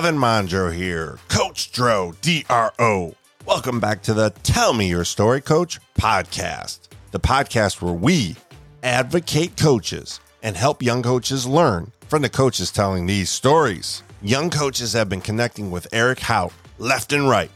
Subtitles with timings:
[0.00, 3.14] Kevin Mondro here, Coach Dro, D R O.
[3.44, 8.34] Welcome back to the Tell Me Your Story Coach podcast, the podcast where we
[8.82, 14.02] advocate coaches and help young coaches learn from the coaches telling these stories.
[14.22, 17.50] Young coaches have been connecting with Eric Hout left and right.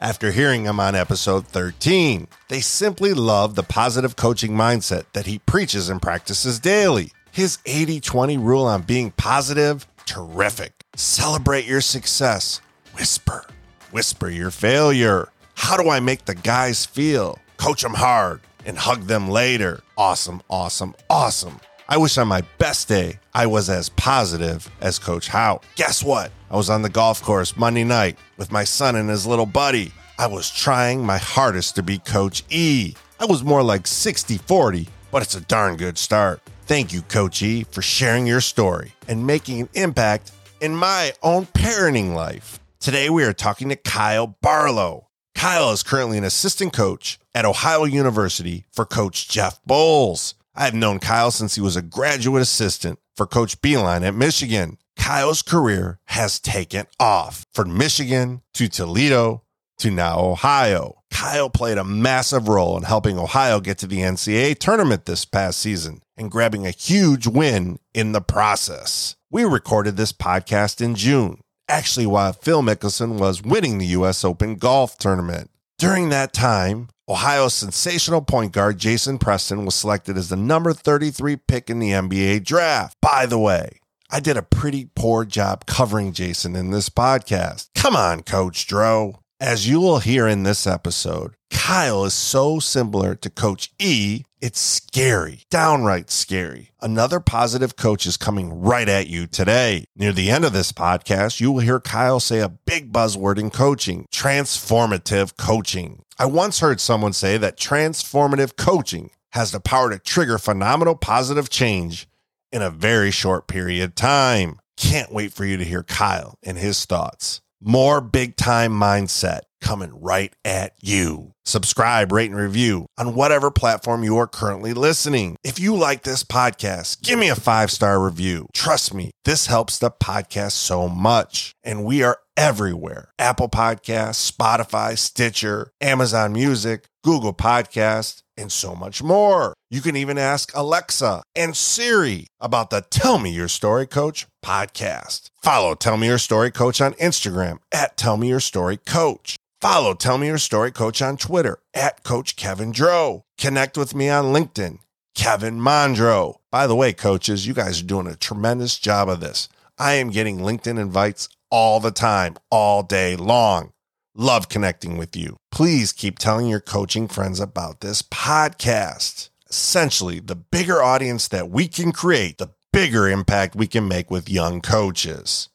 [0.00, 5.40] After hearing him on episode 13, they simply love the positive coaching mindset that he
[5.40, 7.12] preaches and practices daily.
[7.30, 10.72] His 80 20 rule on being positive, terrific.
[10.96, 12.60] Celebrate your success.
[12.94, 13.46] Whisper,
[13.92, 15.28] whisper your failure.
[15.54, 17.38] How do I make the guys feel?
[17.58, 19.82] Coach them hard and hug them later.
[19.96, 21.60] Awesome, awesome, awesome.
[21.88, 25.64] I wish on my best day I was as positive as Coach Hout.
[25.76, 26.32] Guess what?
[26.50, 29.92] I was on the golf course Monday night with my son and his little buddy.
[30.18, 32.94] I was trying my hardest to be Coach E.
[33.20, 36.40] I was more like 60 40, but it's a darn good start.
[36.70, 41.46] Thank you, Coach E, for sharing your story and making an impact in my own
[41.46, 42.60] parenting life.
[42.78, 45.08] Today we are talking to Kyle Barlow.
[45.34, 50.34] Kyle is currently an assistant coach at Ohio University for Coach Jeff Boals.
[50.54, 54.78] I've known Kyle since he was a graduate assistant for Coach Beilein at Michigan.
[54.96, 59.42] Kyle's career has taken off from Michigan to Toledo
[59.80, 61.02] to now Ohio.
[61.10, 65.58] Kyle played a massive role in helping Ohio get to the NCAA tournament this past
[65.58, 69.16] season and grabbing a huge win in the process.
[69.30, 74.24] We recorded this podcast in June, actually, while Phil Mickelson was winning the U.S.
[74.24, 75.50] Open golf tournament.
[75.78, 81.36] During that time, Ohio's sensational point guard Jason Preston was selected as the number 33
[81.36, 82.96] pick in the NBA draft.
[83.00, 87.68] By the way, I did a pretty poor job covering Jason in this podcast.
[87.74, 89.20] Come on, Coach Dro.
[89.42, 94.60] As you will hear in this episode, Kyle is so similar to Coach E, it's
[94.60, 96.72] scary, downright scary.
[96.82, 99.86] Another positive coach is coming right at you today.
[99.96, 103.48] Near the end of this podcast, you will hear Kyle say a big buzzword in
[103.48, 106.02] coaching transformative coaching.
[106.18, 111.48] I once heard someone say that transformative coaching has the power to trigger phenomenal positive
[111.48, 112.06] change
[112.52, 114.60] in a very short period of time.
[114.76, 117.40] Can't wait for you to hear Kyle and his thoughts.
[117.62, 121.32] More big time mindset coming right at you.
[121.44, 125.36] Subscribe, rate, and review on whatever platform you are currently listening.
[125.44, 128.46] If you like this podcast, give me a five star review.
[128.54, 131.52] Trust me, this helps the podcast so much.
[131.62, 139.02] And we are everywhere Apple Podcasts, Spotify, Stitcher, Amazon Music, Google Podcasts, and so much
[139.02, 139.52] more.
[139.68, 145.28] You can even ask Alexa and Siri about the Tell Me Your Story Coach podcast.
[145.42, 149.36] Follow Tell Me Your Story Coach on Instagram at Tell Me Your Story Coach.
[149.60, 153.22] Follow Tell Me Your Story Coach on Twitter at Coach Kevin Dro.
[153.36, 154.78] Connect with me on LinkedIn,
[155.14, 156.36] Kevin Mondro.
[156.50, 159.50] By the way, coaches, you guys are doing a tremendous job of this.
[159.78, 163.72] I am getting LinkedIn invites all the time, all day long.
[164.14, 165.36] Love connecting with you.
[165.50, 169.30] Please keep telling your coaching friends about this podcast.
[169.48, 174.28] Essentially, the bigger audience that we can create, the bigger impact we can make with
[174.28, 175.48] young coaches.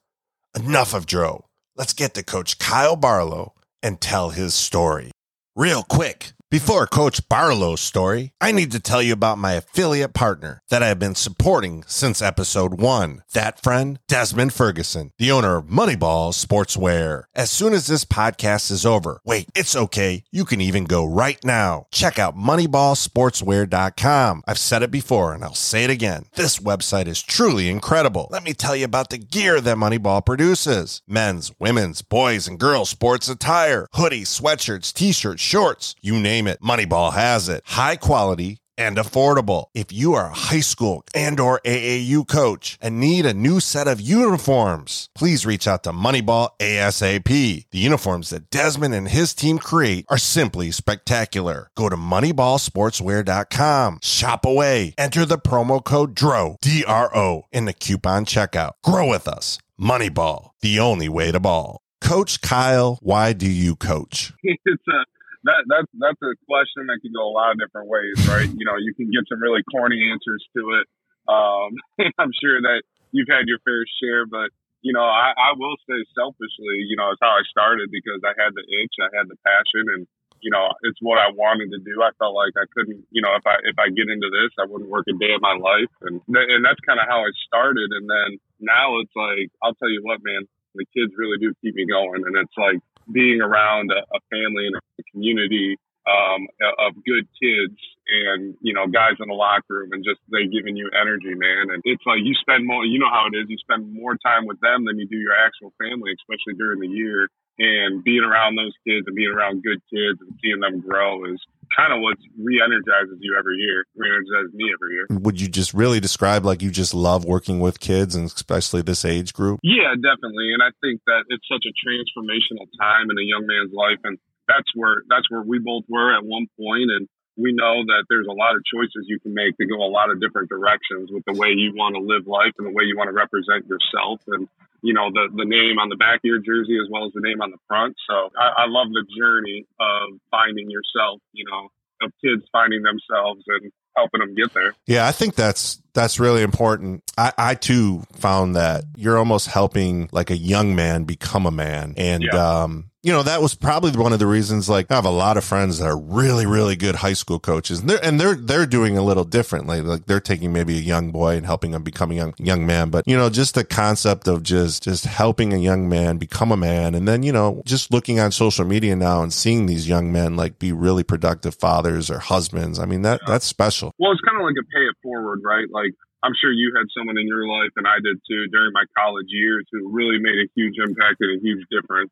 [0.55, 1.45] Enough of Dro.
[1.75, 5.11] Let's get to Coach Kyle Barlow and tell his story.
[5.55, 10.61] Real quick, before Coach Barlow's story, I need to tell you about my affiliate partner
[10.69, 13.23] that I have been supporting since episode one.
[13.33, 17.23] That friend, Desmond Ferguson, the owner of Moneyball Sportswear.
[17.35, 20.23] As soon as this podcast is over, wait, it's okay.
[20.31, 21.87] You can even go right now.
[21.91, 24.43] Check out moneyballsportswear.com.
[24.47, 26.27] I've said it before and I'll say it again.
[26.35, 28.29] This website is truly incredible.
[28.31, 32.89] Let me tell you about the gear that Moneyball produces men's, women's, boys, and girls
[32.89, 36.61] sports attire, hoodies, sweatshirts, t shirts, shorts, you name it.
[36.61, 37.63] Moneyball has it.
[37.65, 39.67] High quality and affordable.
[39.73, 43.87] If you are a high school and or AAU coach and need a new set
[43.87, 47.65] of uniforms, please reach out to Moneyball ASAP.
[47.71, 51.69] The uniforms that Desmond and his team create are simply spectacular.
[51.75, 58.71] Go to moneyballsportswear.com, shop away, enter the promo code DRO, D-R-O in the coupon checkout.
[58.83, 59.59] Grow with us.
[59.79, 61.81] Moneyball, the only way to ball.
[62.01, 64.31] Coach Kyle, why do you coach?
[64.43, 65.14] it's a
[65.45, 68.49] that that's that's a question that can go a lot of different ways, right?
[68.49, 70.85] you know, you can get some really corny answers to it.
[71.29, 71.77] Um,
[72.21, 72.81] I'm sure that
[73.13, 74.49] you've had your fair share, but
[74.81, 78.37] you know, I, I will say selfishly, you know, it's how I started because I
[78.37, 80.05] had the itch, I had the passion, and
[80.45, 82.05] you know, it's what I wanted to do.
[82.05, 84.65] I felt like I couldn't, you know, if I if I get into this, I
[84.65, 87.93] wouldn't work a day of my life, and and that's kind of how I started.
[87.93, 91.73] And then now it's like, I'll tell you what, man, the kids really do keep
[91.77, 96.47] me going, and it's like being around a, a family and a community um,
[96.79, 100.77] of good kids and you know guys in the locker room and just they giving
[100.77, 101.73] you energy man.
[101.73, 104.45] And it's like you spend more you know how it is you spend more time
[104.45, 108.57] with them than you do your actual family especially during the year and being around
[108.57, 111.39] those kids and being around good kids and seeing them grow is
[111.75, 115.07] kind of what re-energizes you every year re-energizes me every year.
[115.09, 119.05] Would you just really describe like you just love working with kids and especially this
[119.05, 119.59] age group?
[119.63, 120.53] Yeah definitely.
[120.53, 123.99] And i think that it's such a transformational time in a young man's life.
[124.03, 124.17] And
[124.47, 126.91] that's where that's where we both were at one point.
[126.91, 127.07] And
[127.37, 130.09] we know that there's a lot of choices you can make to go a lot
[130.09, 132.97] of different directions with the way you want to live life and the way you
[132.97, 134.47] want to represent yourself and
[134.81, 137.21] you know the the name on the back of your jersey as well as the
[137.21, 141.69] name on the front so I, I love the journey of finding yourself you know
[142.01, 144.75] of kids finding themselves and helping them get there.
[144.85, 147.03] Yeah, I think that's that's really important.
[147.17, 151.93] I, I too found that you're almost helping like a young man become a man.
[151.97, 152.63] And yeah.
[152.63, 155.37] um, you know, that was probably one of the reasons, like, I have a lot
[155.37, 158.65] of friends that are really, really good high school coaches and they're, and they're, they're
[158.65, 159.79] doing a little differently.
[159.79, 162.89] Like they're taking maybe a young boy and helping him become a young, young man.
[162.89, 166.57] But, you know, just the concept of just, just helping a young man become a
[166.57, 166.95] man.
[166.95, 170.35] And then, you know, just looking on social media now and seeing these young men
[170.35, 172.79] like be really productive fathers or husbands.
[172.79, 173.93] I mean, that, that's special.
[173.99, 175.67] Well, it's kind of like a pay it forward, right?
[175.69, 175.91] Like,
[176.23, 179.29] I'm sure you had someone in your life, and I did too, during my college
[179.29, 182.09] years, who really made a huge impact and a huge difference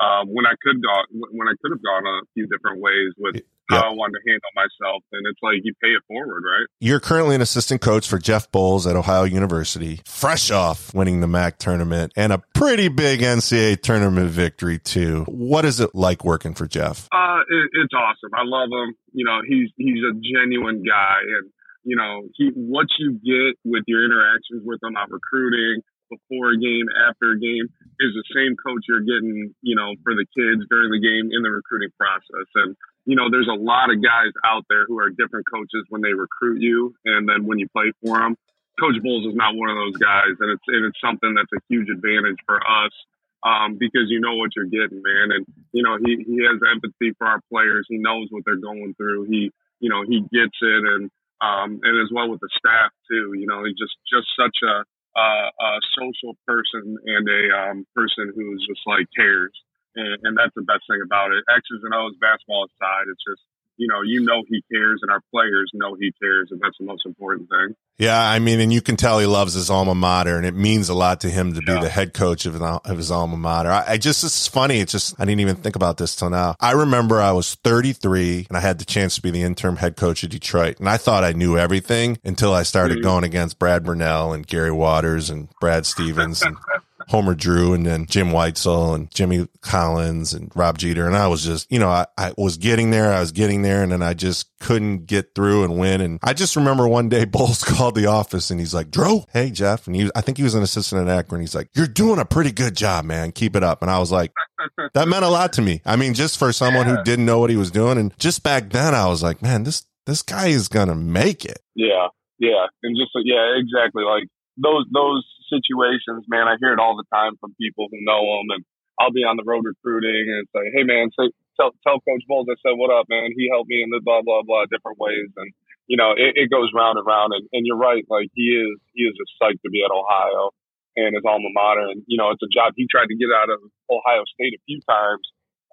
[0.00, 0.92] um, when I could go
[1.30, 4.50] when I could have gone a few different ways with how I wanted to handle
[4.54, 5.02] myself.
[5.12, 6.66] And it's like you pay it forward, right?
[6.80, 11.26] You're currently an assistant coach for Jeff Boals at Ohio University, fresh off winning the
[11.26, 15.24] MAC tournament and a pretty big NCAA tournament victory too.
[15.28, 17.08] What is it like working for Jeff?
[17.12, 18.30] Uh, it, it's awesome.
[18.34, 18.94] I love him.
[19.12, 21.50] You know, he's he's a genuine guy, and
[21.84, 26.58] you know, he what you get with your interactions with him on recruiting, before a
[26.58, 27.68] game, after a game,
[28.00, 31.42] is the same coach you're getting, you know, for the kids during the game in
[31.42, 32.48] the recruiting process.
[32.54, 36.02] And, you know, there's a lot of guys out there who are different coaches when
[36.02, 38.36] they recruit you and then when you play for them.
[38.78, 41.64] Coach Boals is not one of those guys, and it's and it's something that's a
[41.68, 42.92] huge advantage for us
[43.40, 45.32] um, because you know what you're getting, man.
[45.32, 47.86] And you know he he has empathy for our players.
[47.88, 49.24] He knows what they're going through.
[49.24, 49.50] He
[49.80, 51.10] you know he gets it, and
[51.40, 53.32] um, and as well with the staff too.
[53.32, 54.84] You know he's just just such a
[55.16, 59.52] uh, a social person and a um, person who's just like cares.
[59.96, 61.40] And, and that's the best thing about it.
[61.48, 63.40] X's and O's basketball aside, it's just
[63.76, 66.86] you know, you know he cares, and our players know he cares, and that's the
[66.86, 67.74] most important thing.
[67.98, 70.88] Yeah, I mean, and you can tell he loves his alma mater, and it means
[70.88, 71.76] a lot to him to yeah.
[71.76, 73.70] be the head coach of, of his alma mater.
[73.70, 74.80] I, I, just, it's funny.
[74.80, 76.56] It's just, I didn't even think about this till now.
[76.60, 79.96] I remember I was 33 and I had the chance to be the interim head
[79.96, 83.04] coach of Detroit, and I thought I knew everything until I started mm-hmm.
[83.04, 86.56] going against Brad Brownell and Gary Waters and Brad Stevens and
[87.08, 91.06] Homer Drew and then Jim Whitesell and Jimmy Collins and Rob Jeter.
[91.06, 93.12] And I was just, you know, I, I was getting there.
[93.12, 96.00] I was getting there and then I just couldn't get through and win.
[96.00, 99.50] And I just remember one day Boals called the office and he's like, Drew, hey,
[99.50, 99.86] Jeff.
[99.86, 101.40] And he, I think he was an assistant at Akron.
[101.40, 103.30] He's like, you're doing a pretty good job, man.
[103.30, 103.82] Keep it up.
[103.82, 104.32] And I was like,
[104.94, 105.82] that meant a lot to me.
[105.84, 106.96] I mean, just for someone yeah.
[106.96, 107.98] who didn't know what he was doing.
[107.98, 111.44] And just back then I was like, man, this, this guy is going to make
[111.44, 111.60] it.
[111.76, 112.08] Yeah.
[112.38, 112.66] Yeah.
[112.82, 114.02] And just, yeah, exactly.
[114.02, 114.24] Like
[114.56, 118.58] those, those, situations, man, I hear it all the time from people who know them,
[118.58, 118.62] and
[118.98, 122.48] I'll be on the road recruiting and say, "Hey, man, say, tell tell Coach Boals
[122.48, 123.32] I said what up, man.
[123.36, 125.52] He helped me in the blah blah blah different ways, and
[125.86, 127.32] you know, it, it goes round and round.
[127.32, 130.52] And, and you're right, like he is he is just psyched to be at Ohio
[130.96, 133.52] and his alma mater, and you know, it's a job he tried to get out
[133.52, 133.60] of
[133.90, 135.24] Ohio State a few times,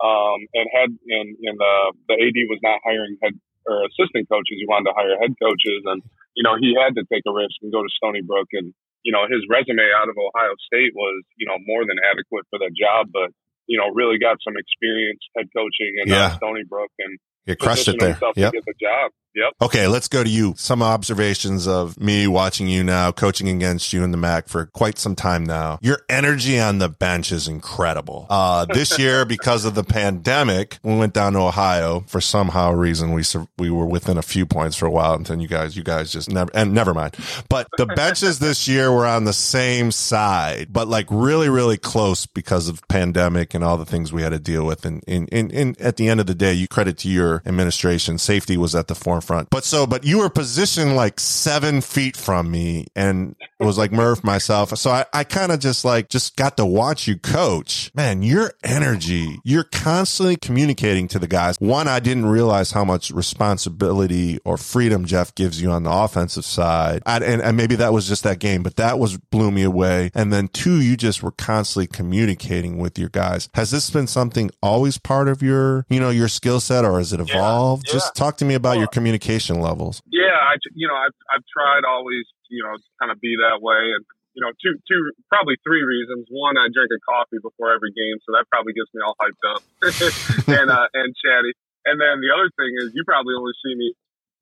[0.04, 1.74] um, and had and and the
[2.12, 4.60] the AD was not hiring head or assistant coaches.
[4.60, 6.04] He wanted to hire head coaches, and
[6.36, 8.74] you know, he had to take a risk and go to Stony Brook and
[9.04, 12.60] you know, his resume out of Ohio State was, you know, more than adequate for
[12.60, 13.30] that job, but,
[13.68, 16.26] you know, really got some experience head coaching in uh, yeah.
[16.34, 18.18] uh, Stony Brook and you crushed it there.
[18.36, 18.54] Yep.
[18.54, 19.12] get the job.
[19.36, 19.54] Yep.
[19.62, 20.54] Okay, let's go to you.
[20.58, 25.00] Some observations of me watching you now, coaching against you in the MAC for quite
[25.00, 25.80] some time now.
[25.82, 28.28] Your energy on the bench is incredible.
[28.30, 33.12] Uh, this year, because of the pandemic, we went down to Ohio for somehow reason.
[33.14, 33.24] We
[33.58, 36.12] we were within a few points for a while, and then you guys, you guys
[36.12, 37.16] just never and never mind.
[37.50, 42.28] But the benches this year were on the same side, but like really, really close
[42.28, 44.86] because of pandemic and all the things we had to deal with.
[44.86, 48.20] And in, in, in at the end of the day, you credit to your administration.
[48.20, 49.23] Safety was at the forefront.
[49.50, 52.88] But so, but you were positioned like seven feet from me.
[52.96, 54.78] And it was like Murph, myself.
[54.78, 57.92] So I, I kind of just like, just got to watch you coach.
[57.96, 61.58] Man, your energy, you're constantly communicating to the guys.
[61.60, 66.46] One, I didn't realize how much responsibility or freedom Jeff gives you on the offensive
[66.46, 67.02] side.
[67.06, 70.12] I, and, and maybe that was just that game, but that was blew me away.
[70.14, 73.50] And then two, you just were constantly communicating with your guys.
[73.54, 77.14] Has this been something always part of your, you know, your skill set or has
[77.14, 77.86] it evolved?
[77.88, 78.00] Yeah, yeah.
[78.00, 80.02] Just talk to me about well, your communication levels.
[80.12, 80.22] Yeah.
[80.34, 83.98] I, you know, I've, I've tried always, you know, kind of be that way.
[83.98, 84.06] And,
[84.38, 86.30] you know, two, two, probably three reasons.
[86.30, 89.46] One, I drink a coffee before every game, so that probably gets me all hyped
[89.46, 89.62] up
[90.62, 91.54] and uh, and chatty.
[91.86, 93.94] And then the other thing is, you probably only see me,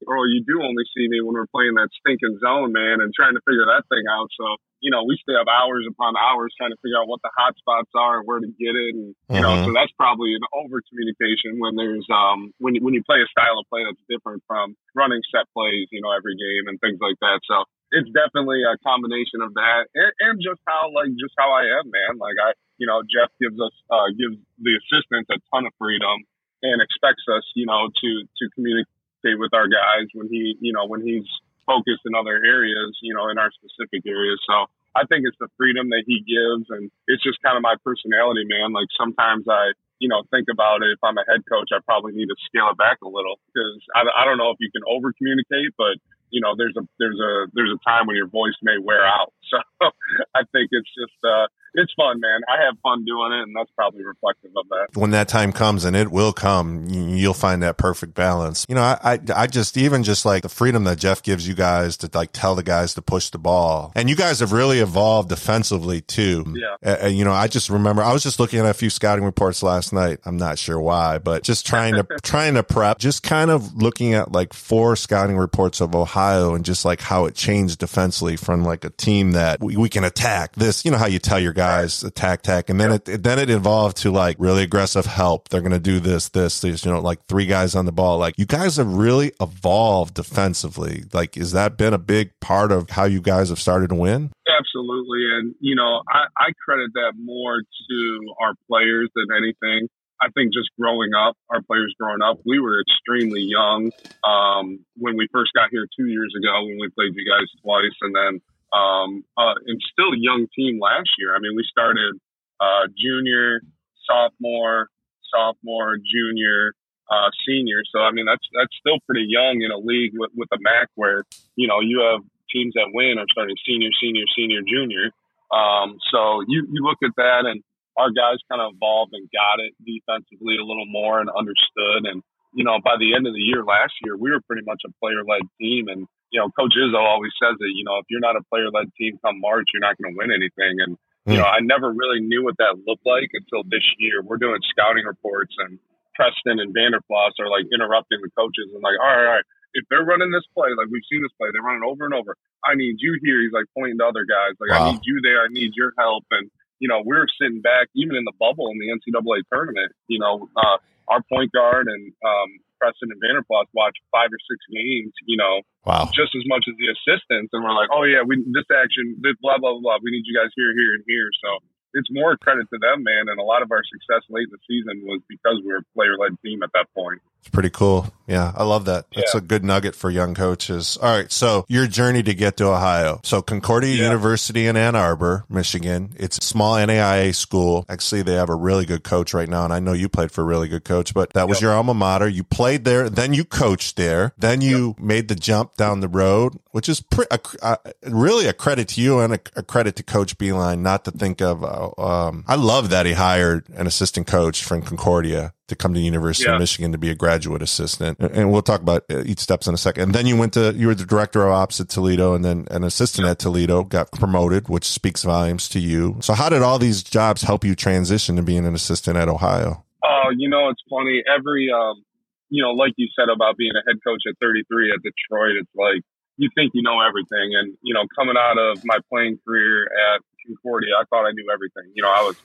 [0.08, 3.36] or you do only see me when we're playing that stinking zone, man, and trying
[3.36, 4.32] to figure that thing out.
[4.36, 7.30] So you know, we stay up hours upon hours trying to figure out what the
[7.38, 8.98] hot spots are and where to get it.
[8.98, 9.42] And, you mm-hmm.
[9.46, 13.30] know, so that's probably an over communication when there's, um, when, when you play a
[13.30, 16.98] style of play that's different from running set plays, you know, every game and things
[16.98, 17.46] like that.
[17.46, 21.68] So it's definitely a combination of that and, and just how, like, just how I
[21.80, 22.18] am, man.
[22.18, 26.24] Like I, you know, Jeff gives us, uh, gives the assistants a ton of freedom
[26.64, 30.88] and expects us, you know, to, to communicate with our guys when he, you know,
[30.88, 31.28] when he's,
[31.66, 34.40] focused in other areas, you know, in our specific areas.
[34.50, 34.66] So
[34.98, 38.44] I think it's the freedom that he gives, and it's just kind of my personality,
[38.44, 38.74] man.
[38.74, 39.72] Like sometimes I,
[40.02, 40.92] you know, think about it.
[40.92, 43.78] If I'm a head coach, I probably need to scale it back a little because
[43.96, 45.96] I, I don't know if you can over communicate, but
[46.32, 49.34] you know, there's a there's a there's a time when your voice may wear out.
[49.52, 49.90] So
[50.36, 52.42] I think it's just uh, it's fun, man.
[52.50, 55.00] I have fun doing it, and that's probably reflective of that.
[55.00, 58.66] When that time comes, and it will come, you'll find that perfect balance.
[58.68, 61.54] You know, I, I, I just even just like the freedom that Jeff gives you
[61.54, 64.80] guys to like tell the guys to push the ball, and you guys have really
[64.80, 66.54] evolved defensively too.
[66.84, 66.98] Yeah.
[67.04, 69.64] Uh, you know, I just remember I was just looking at a few scouting reports
[69.64, 70.20] last night.
[70.26, 74.14] I'm not sure why, but just trying to trying to prep, just kind of looking
[74.14, 78.64] at like four scouting reports of Ohio and just like how it changed defensively from
[78.64, 80.84] like a team that we, we can attack this.
[80.84, 83.98] You know how you tell your guys attack tech and then it then it evolved
[83.98, 85.50] to like really aggressive help.
[85.50, 88.18] They're to do this this there's you know like three guys on the ball.
[88.18, 91.04] Like you guys have really evolved defensively.
[91.14, 94.32] Like is that been a big part of how you guys have started to win?
[94.48, 95.22] Absolutely.
[95.38, 99.88] And you know i, I credit that more to our players than anything.
[100.22, 103.92] I think just growing up, our players growing up, we were extremely young
[104.24, 107.98] um, when we first got here two years ago when we played you guys twice,
[108.02, 108.42] and then
[108.74, 111.36] um, uh, and still a young team last year.
[111.36, 112.16] I mean, we started
[112.60, 113.62] uh, junior,
[114.08, 114.88] sophomore,
[115.34, 116.74] sophomore, junior,
[117.12, 117.84] uh, senior.
[117.92, 120.90] So I mean, that's that's still pretty young in a league with with a MAC
[120.96, 121.24] where
[121.56, 125.12] you know you have teams that win are starting senior, senior, senior, junior.
[125.52, 127.64] Um, so you you look at that and
[127.98, 132.24] our guys kind of evolved and got it defensively a little more and understood and
[132.54, 134.92] you know, by the end of the year last year, we were pretty much a
[135.00, 135.88] player led team.
[135.88, 138.72] And, you know, Coach Izzo always says that, you know, if you're not a player
[138.72, 140.80] led team come March, you're not going to win anything.
[140.80, 140.98] And,
[141.28, 144.24] you know, I never really knew what that looked like until this year.
[144.24, 145.78] We're doing scouting reports and
[146.16, 149.86] Preston and Vanderplas are like interrupting the coaches and like, all right, all right, if
[149.90, 152.36] they're running this play, like we've seen this play, they're running over and over.
[152.64, 153.42] I need you here.
[153.42, 154.88] He's like pointing to other guys, like wow.
[154.88, 155.44] I need you there.
[155.44, 156.26] I need your help.
[156.32, 159.92] And you know, we're sitting back even in the bubble in the NCAA tournament.
[160.08, 162.50] You know, uh, our point guard and um,
[162.82, 166.10] Preston and Vanderplas watch five or six games, you know, wow.
[166.10, 167.54] just as much as the assistants.
[167.54, 170.02] And we're like, oh, yeah, we this action, this blah, blah, blah.
[170.02, 171.30] We need you guys here, here, and here.
[171.46, 171.62] So
[171.94, 173.30] it's more credit to them, man.
[173.30, 175.90] And a lot of our success late in the season was because we were a
[175.94, 177.22] player led team at that point.
[177.42, 178.08] It's pretty cool.
[178.28, 179.08] Yeah, I love that.
[179.16, 179.40] That's yeah.
[179.40, 180.96] a good nugget for young coaches.
[181.02, 183.20] All right, so your journey to get to Ohio.
[183.24, 184.04] So Concordia yeah.
[184.04, 186.14] University in Ann Arbor, Michigan.
[186.18, 187.84] It's a small NAIA school.
[187.90, 190.42] Actually, they have a really good coach right now, and I know you played for
[190.42, 191.16] a really good coach.
[191.16, 191.64] But that was yep.
[191.64, 192.28] your alma mater.
[192.28, 195.00] You played there, then you coached there, then you yep.
[195.00, 199.02] made the jump down the road, which is pre- a, a, really a credit to
[199.02, 200.82] you and a, a, credit to Coach Beilein.
[200.82, 201.64] Not to think of.
[201.64, 206.00] Uh, um, I love that he hired an assistant coach from Concordia to come to
[206.00, 206.56] the University yeah.
[206.56, 208.20] of Michigan to be a graduate assistant.
[208.20, 210.04] And we'll talk about uh, each steps in a second.
[210.04, 212.68] And then you went to, you were the director of ops at Toledo and then
[212.70, 213.32] an assistant yeah.
[213.32, 216.18] at Toledo, got promoted, which speaks volumes to you.
[216.20, 219.84] So how did all these jobs help you transition to being an assistant at Ohio?
[220.04, 221.24] Oh, you know, it's funny.
[221.26, 222.04] Every, um,
[222.50, 225.72] you know, like you said about being a head coach at 33 at Detroit, it's
[225.76, 226.04] like
[226.38, 227.56] you think you know everything.
[227.56, 231.48] And, you know, coming out of my playing career at Concordia, I thought I knew
[231.54, 231.92] everything.
[231.96, 232.36] You know, I was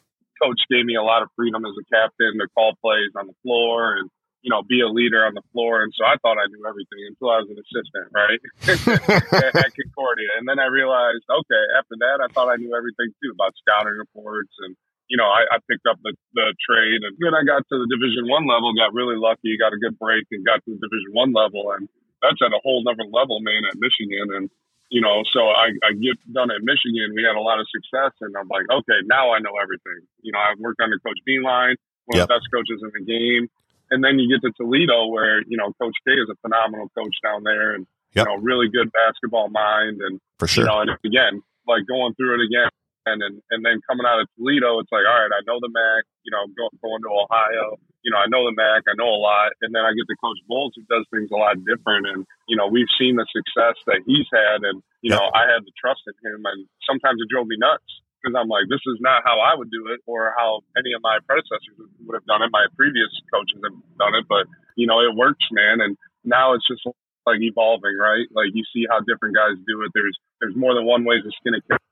[0.40, 3.37] coach gave me a lot of freedom as a captain to call plays on the
[3.43, 4.11] floor and
[4.45, 5.83] you know be a leader on the floor.
[5.83, 8.40] And so I thought I knew everything until I was an assistant, right,
[9.59, 10.31] at, Concordia.
[10.38, 13.97] And then I realized, okay, after that, I thought I knew everything too about scouting
[13.97, 14.76] reports and.
[15.07, 17.87] You know, I, I picked up the, the trade, and then I got to the
[17.87, 18.75] Division One level.
[18.75, 21.87] Got really lucky, got a good break, and got to the Division One level, and
[22.19, 24.35] that's at a whole other level, man, at Michigan.
[24.35, 24.50] And
[24.88, 27.11] you know, so I, I get done at Michigan.
[27.14, 30.07] We had a lot of success, and I'm like, okay, now I know everything.
[30.23, 31.75] You know, I've worked under Coach Beilein,
[32.07, 32.26] one yep.
[32.26, 33.50] of the best coaches in the game.
[33.90, 37.14] And then you get to Toledo, where you know Coach K is a phenomenal coach
[37.23, 38.26] down there, and yep.
[38.26, 40.02] you know, really good basketball mind.
[40.02, 42.71] And for sure, you know, and again, like going through it again,
[43.07, 45.71] and and, and then coming out of Toledo, it's like, all right, I know the
[45.71, 46.02] MAC.
[46.26, 49.19] You know, go, going to Ohio, you know, I know the MAC, I know a
[49.19, 52.07] lot, and then I get to Coach Boals, who does things a lot different.
[52.07, 55.67] And you know, we've seen the success that he's had, and you know, I had
[55.67, 57.91] the trust in him, and sometimes it drove me nuts
[58.23, 61.03] because I'm like, this is not how I would do it, or how any of
[61.03, 61.75] my predecessors
[62.07, 62.55] would have done it.
[62.55, 64.47] My previous coaches have done it, but
[64.79, 65.83] you know, it works, man.
[65.83, 66.87] And now it's just
[67.27, 68.31] like evolving, right?
[68.31, 69.91] Like you see how different guys do it.
[69.99, 71.83] There's there's more than one way to skin a cat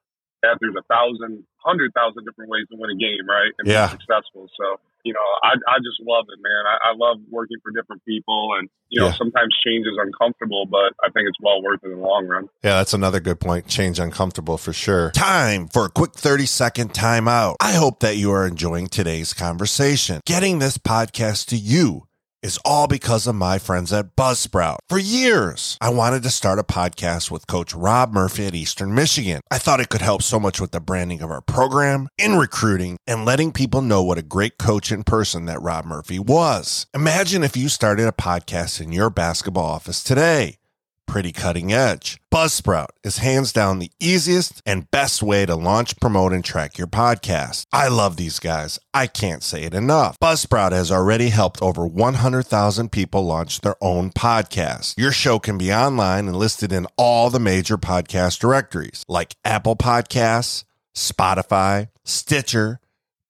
[0.60, 3.52] there's a thousand, hundred thousand different ways to win a game, right?
[3.58, 3.88] And yeah.
[3.88, 4.48] be successful.
[4.56, 6.64] So, you know, I, I just love it, man.
[6.66, 9.12] I, I love working for different people and, you know, yeah.
[9.12, 12.48] sometimes change is uncomfortable, but I think it's well worth it in the long run.
[12.62, 13.68] Yeah, that's another good point.
[13.68, 15.10] Change uncomfortable for sure.
[15.10, 17.56] Time for a quick 30 second timeout.
[17.60, 20.22] I hope that you are enjoying today's conversation.
[20.24, 22.06] Getting this podcast to you
[22.44, 24.80] is all because of my friends at Buzzsprout.
[24.88, 29.40] For years, I wanted to start a podcast with Coach Rob Murphy at Eastern Michigan.
[29.50, 32.98] I thought it could help so much with the branding of our program, in recruiting,
[33.06, 36.86] and letting people know what a great coach and person that Rob Murphy was.
[36.92, 40.58] Imagine if you started a podcast in your basketball office today
[41.06, 42.20] pretty cutting edge.
[42.32, 46.86] Buzzsprout is hands down the easiest and best way to launch, promote, and track your
[46.86, 47.66] podcast.
[47.72, 48.78] I love these guys.
[48.92, 50.18] I can't say it enough.
[50.20, 54.94] Buzzsprout has already helped over 100,000 people launch their own podcast.
[54.98, 59.76] Your show can be online and listed in all the major podcast directories like Apple
[59.76, 62.80] Podcasts, Spotify, Stitcher,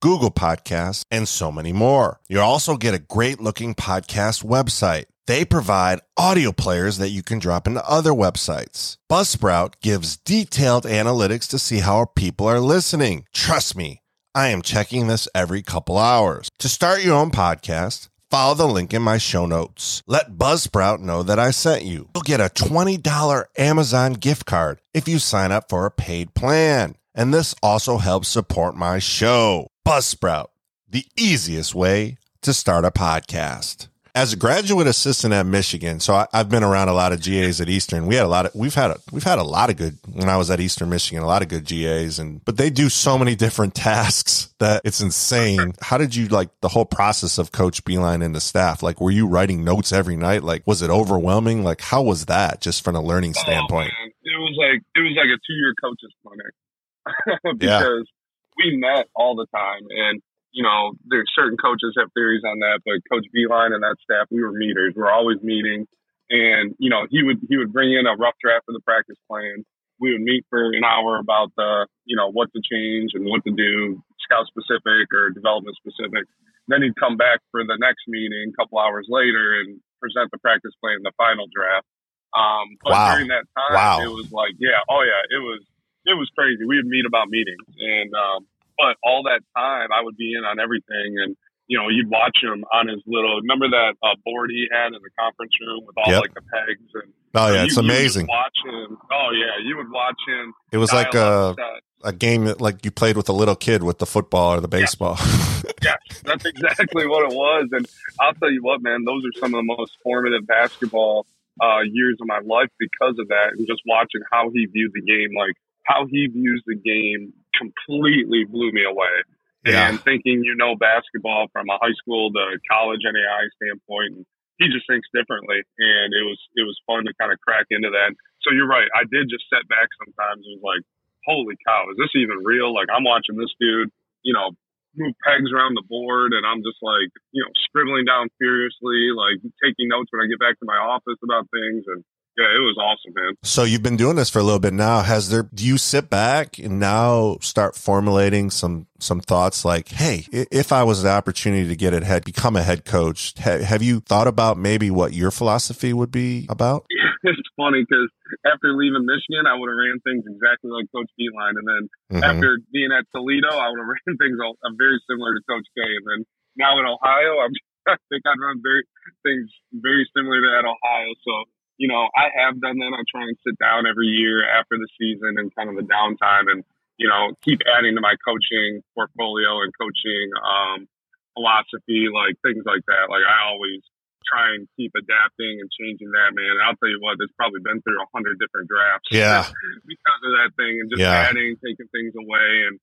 [0.01, 2.21] Google Podcasts, and so many more.
[2.29, 5.07] You'll also get a great looking podcast website.
[5.27, 8.99] They provide audio players that you can drop into other websites.
[9.11, 13.25] Buzzsprout gives detailed analytics to see how people are listening.
[13.33, 14.03] Trust me,
[14.35, 16.51] I am checking this every couple hours.
[16.59, 20.03] To start your own podcast, follow the link in my show notes.
[20.07, 22.11] Let Buzzsprout know that I sent you.
[22.15, 26.97] You'll get a $20 Amazon gift card if you sign up for a paid plan.
[27.15, 29.69] And this also helps support my show.
[29.89, 30.49] Buzzsprout,
[30.87, 36.27] the easiest way to start a podcast as a graduate assistant at Michigan, so I,
[36.33, 38.07] have been around a lot of GAs at Eastern.
[38.07, 40.29] We had a lot of we've had a, we've had a lot of good when
[40.29, 43.19] I was at Eastern Michigan, a lot of good GAs, and but they do so
[43.19, 45.73] many different tasks that it's insane.
[45.81, 48.83] How did you like the whole process of Coach Beilein and the staff?
[48.83, 50.45] Like, were you writing notes every night?
[50.45, 51.65] Like, was it overwhelming?
[51.65, 53.91] Like, how was that just from a learning oh, standpoint?
[54.01, 58.65] Oh, it was like it was like a two year coaches clinic because yeah.
[58.65, 60.23] we met all the time and
[60.55, 64.31] you know, there's certain coaches have theories on that, but Coach Beilein and that staff,
[64.31, 64.95] we were meters.
[64.95, 65.91] We're always meeting,
[66.31, 69.19] and you know, he would he would bring in a rough draft of the practice
[69.29, 69.67] plan.
[69.99, 73.43] We would meet for an hour about the, you know, what to change and what
[73.47, 76.27] to do, scout specific or development specific.
[76.67, 80.39] Then he'd come back for the next meeting a couple hours later and present the
[80.39, 81.87] practice plan, the final draft.
[82.35, 83.15] Um, but wow.
[83.15, 83.99] during that time, wow.
[84.03, 85.63] it was like, yeah, oh yeah, it was
[86.07, 86.63] it was crazy.
[86.63, 90.45] We would meet about meetings, and um, but all that time, I would be in
[90.45, 93.41] on everything, and you know, you'd watch him on his little.
[93.41, 96.23] Remember that uh, board he had in the conference room with all yep.
[96.23, 97.13] like the pegs and.
[97.37, 98.29] Oh yeah, it's amazing.
[98.29, 98.97] watch him.
[99.11, 100.55] Oh yeah, you would watch him.
[100.71, 101.57] It was like a
[102.05, 104.69] a game that like you played with a little kid with the football or the
[104.69, 105.17] baseball.
[105.83, 107.69] yes, that's exactly what it was.
[107.73, 107.87] And
[108.21, 111.27] I'll tell you what, man, those are some of the most formative basketball
[111.61, 115.03] uh, years of my life because of that, and just watching how he viewed the
[115.03, 119.25] game, like how he views the game completely blew me away.
[119.65, 119.89] Yeah.
[119.89, 124.27] And thinking you know basketball from a high school to college NAI standpoint, and
[124.61, 125.65] he just thinks differently.
[125.81, 128.13] And it was it was fun to kind of crack into that.
[128.45, 128.89] So you're right.
[128.93, 130.45] I did just set back sometimes.
[130.45, 130.85] It was like,
[131.25, 132.77] holy cow, is this even real?
[132.77, 133.89] Like I'm watching this dude,
[134.21, 134.53] you know,
[134.97, 139.43] move pegs around the board, and I'm just like, you know, scribbling down furiously, like
[139.65, 142.05] taking notes when I get back to my office about things, and
[142.37, 143.35] yeah, it was awesome, man.
[143.43, 145.03] So you've been doing this for a little bit now.
[145.03, 145.45] Has there?
[145.55, 150.83] Do you sit back and now start formulating some some thoughts like, hey, if I
[150.83, 154.59] was the opportunity to get it, head become a head coach, have you thought about
[154.59, 156.87] maybe what your philosophy would be about?
[157.23, 158.11] it's funny because
[158.45, 161.83] after leaving Michigan, I would have ran things exactly like Coach Beilein, and then
[162.19, 162.25] mm-hmm.
[162.25, 165.87] after being at Toledo, I would have ran things I'm very similar to Coach K,
[165.87, 166.21] and then
[166.59, 167.55] now in Ohio, I'm
[167.87, 168.83] I think I'd run very
[169.23, 171.11] things very similar to at Ohio.
[171.23, 171.33] So
[171.77, 172.93] you know, I have done that.
[172.95, 176.47] I try and sit down every year after the season and kind of the downtime
[176.51, 176.63] and,
[176.99, 180.87] you know, keep adding to my coaching portfolio and coaching um,
[181.35, 183.11] philosophy, like things like that.
[183.11, 183.83] Like I always
[184.25, 186.57] try and keep adapting and changing that, man.
[186.65, 189.11] I'll tell you what, it's probably been through a hundred different drafts.
[189.11, 189.45] Yeah.
[189.85, 191.29] because of that thing and just Yeah.
[191.29, 192.79] adding, taking things away and,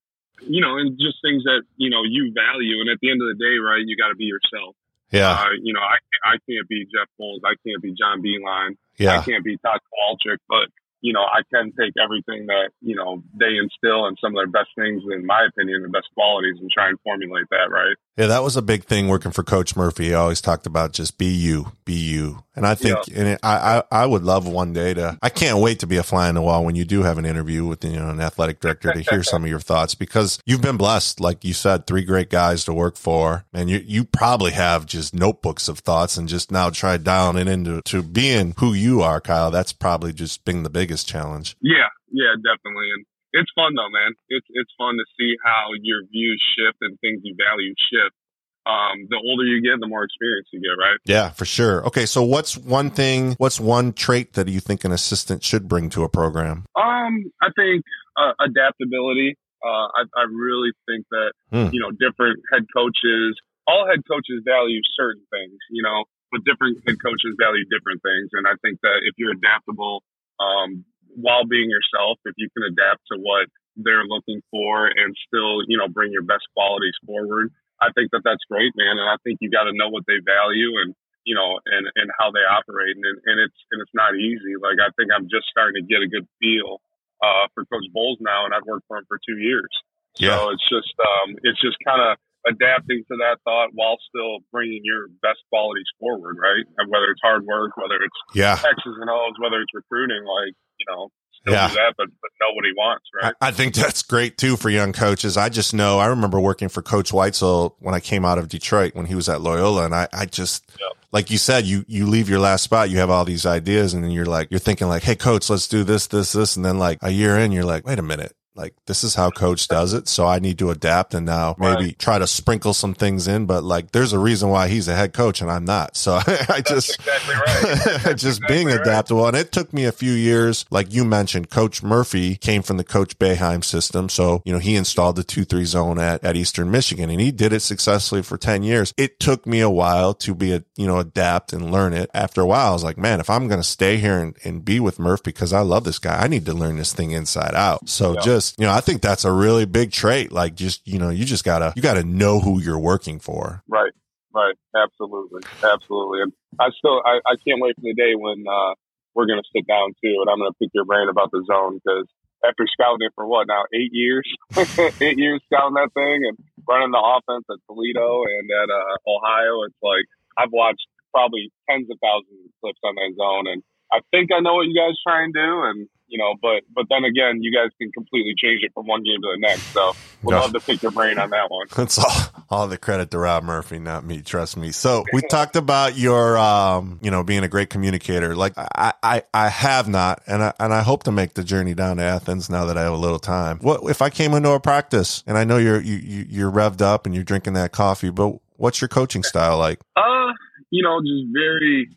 [0.45, 2.81] you know, and just things that, you know, you value.
[2.81, 4.75] And at the end of the day, right, you got to be yourself.
[5.11, 5.31] Yeah.
[5.31, 7.39] Uh, you know, I, I can't be Jeff Boals.
[7.45, 8.71] I can't be John Beilein.
[8.71, 9.23] I Yeah.
[9.23, 10.67] can't be Tod Kowalczyk, but
[11.03, 14.45] you know, I can take everything that, you know, they instill and some of their
[14.53, 17.95] best things, in my opinion, the best qualities and try and formulate that, right?
[18.21, 20.09] Yeah, that was a big thing working for Coach Murphy.
[20.09, 22.43] He always talked about just be you, be you.
[22.55, 25.57] And I think, and it, I, I, I would love one day to, I can't
[25.57, 27.83] wait to be a fly on the wall when you do have an interview with,
[27.83, 31.19] you know, an athletic director to hear some of your thoughts because you've been blessed.
[31.19, 35.15] Like you said, three great guys to work for and you, you probably have just
[35.15, 39.19] notebooks of thoughts and just now try dialing it into, to being who you are,
[39.19, 39.49] Kyle.
[39.49, 41.55] That's probably just been the biggest challenge.
[41.59, 42.85] Yeah, yeah, definitely.
[42.95, 44.13] And it's fun though, man.
[44.29, 48.15] It's it's fun to see how your views shift and things you value shift.
[48.63, 50.99] Um, the older you get, the more experience you get, right?
[51.05, 51.83] Yeah, for sure.
[51.87, 52.05] Okay.
[52.05, 56.03] So what's one thing, what's one trait that you think an assistant should bring to
[56.03, 56.65] a program?
[56.77, 57.83] Um, I think
[58.21, 59.35] uh, adaptability.
[59.65, 61.69] Uh, I, I really think that Hmm.
[61.73, 63.33] you know different head coaches,
[63.67, 68.29] all head coaches value certain things, you know, but different head coaches value different things.
[68.33, 70.01] And I think that if you're adaptable,
[70.39, 75.63] um, while being yourself, if you can adapt to what they're looking for and still,
[75.67, 78.99] you know, bring your best qualities forward, I think that that's great, man.
[78.99, 82.09] And I think you got to know what they value and you know, and and
[82.17, 84.57] how they operate, and and it's and it's not easy.
[84.57, 86.81] Like I think I'm just starting to get a good feel
[87.21, 89.69] uh, for Coach Boals now, and I've worked for him for two years.
[90.17, 90.37] Yeah.
[90.37, 92.17] So it's just um, it's just kind of
[92.49, 96.65] adapting to that thought while still bringing your best qualities forward, right?
[96.81, 98.57] And whether it's hard work, whether it's Yeah.
[98.57, 101.09] X's and O's, whether it's recruiting, like you know,
[101.41, 101.67] still Yeah.
[101.69, 102.31] do that, but but
[102.63, 103.33] he wants, right?
[103.41, 105.37] I, I think that's great too for young coaches.
[105.37, 108.95] I just know I remember working for Coach Whitesell when I came out of Detroit
[108.95, 111.05] when he was at Loyola, and I, I just Yep.
[111.11, 114.03] like you said, you you leave your last spot, you have all these ideas, and
[114.03, 116.77] then you're like you're thinking like, hey coach, let's do this, this, this, and then
[116.77, 118.35] like a year in, you're like, wait a minute.
[118.55, 120.07] Like this is how coach does it.
[120.09, 121.99] So I need to adapt and now maybe Right.
[121.99, 125.13] try to sprinkle some things in, but like there's a reason why he's a head
[125.13, 125.95] coach and I'm not.
[125.95, 126.15] So
[126.49, 128.17] I just, exactly right.
[128.17, 128.79] just exactly being right.
[128.81, 129.25] adaptable.
[129.25, 130.65] And it took me a few years.
[130.69, 134.09] Like you mentioned, Coach Murphy came from the Coach Boeheim system.
[134.09, 137.53] So, you know, he installed the 2-3 zone at, at Eastern Michigan and he did
[137.53, 138.93] it successfully for 10 years.
[138.97, 142.09] It took me a while to be a, you know, adapt and learn it.
[142.13, 144.65] After a while, I was like, man, if I'm going to stay here and, and
[144.65, 147.55] be with Murph because I love this guy, I need to learn this thing inside
[147.55, 147.87] out.
[147.87, 148.21] So Yeah.
[148.21, 150.31] just, you know, I think that's a really big trait.
[150.31, 153.63] Like just, you know, you just gotta, you gotta know who you're working for.
[153.67, 153.91] Right,
[154.33, 156.21] right, absolutely, absolutely.
[156.23, 158.73] And I still, I, I can't wait for the day when uh,
[159.13, 161.43] we're going to sit down too, and I'm going to pick your brain about the
[161.43, 162.07] zone because
[162.43, 164.27] after scouting it for what now eight years,
[165.01, 169.63] eight years scouting that thing and running the offense at Toledo and at uh, Ohio,
[169.67, 173.99] it's like I've watched probably tens of thousands of clips on that zone, and I
[174.11, 177.05] think I know what you guys try and do, and you know, but but then
[177.05, 179.63] again, you guys can completely change it from one game to the next.
[179.71, 181.67] So we'd love to pick your brain on that one.
[181.75, 184.21] That's all, all the credit to Rob Murphy, not me.
[184.21, 184.73] Trust me.
[184.73, 188.35] So we talked about your, um, you know, being a great communicator.
[188.35, 191.73] Like I, I, I have not, and I, and I hope to make the journey
[191.73, 193.59] down to Athens now that I have a little time.
[193.59, 196.81] What if I came into a practice and I know you're, you, you, you're revved
[196.81, 199.79] up and you're drinking that coffee, but what's your coaching style like?
[199.95, 200.33] Uh,
[200.71, 201.87] you know, just very,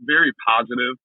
[0.00, 0.96] very positive.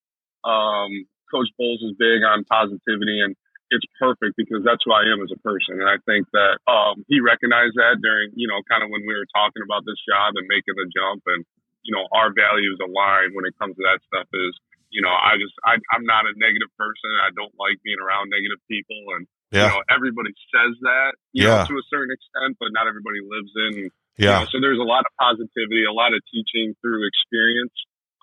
[0.46, 3.34] Um, Coach Boals is big on positivity, and
[3.74, 5.82] it's perfect because that's who I am as a person.
[5.82, 9.18] And I think that um, he recognized that during, you know, kind of when we
[9.18, 11.42] were talking about this job and making the jump, and
[11.82, 14.30] you know, our values align when it comes to that stuff.
[14.30, 14.54] Is
[14.94, 17.10] you know, I just I, I'm not a negative person.
[17.26, 21.62] I don't like being around negative people, and you know, everybody says that, you Yeah.
[21.62, 24.78] know, to a certain extent, but not everybody lives in you yeah, know, so there's
[24.78, 27.74] a lot of positivity, a lot of teaching through experience.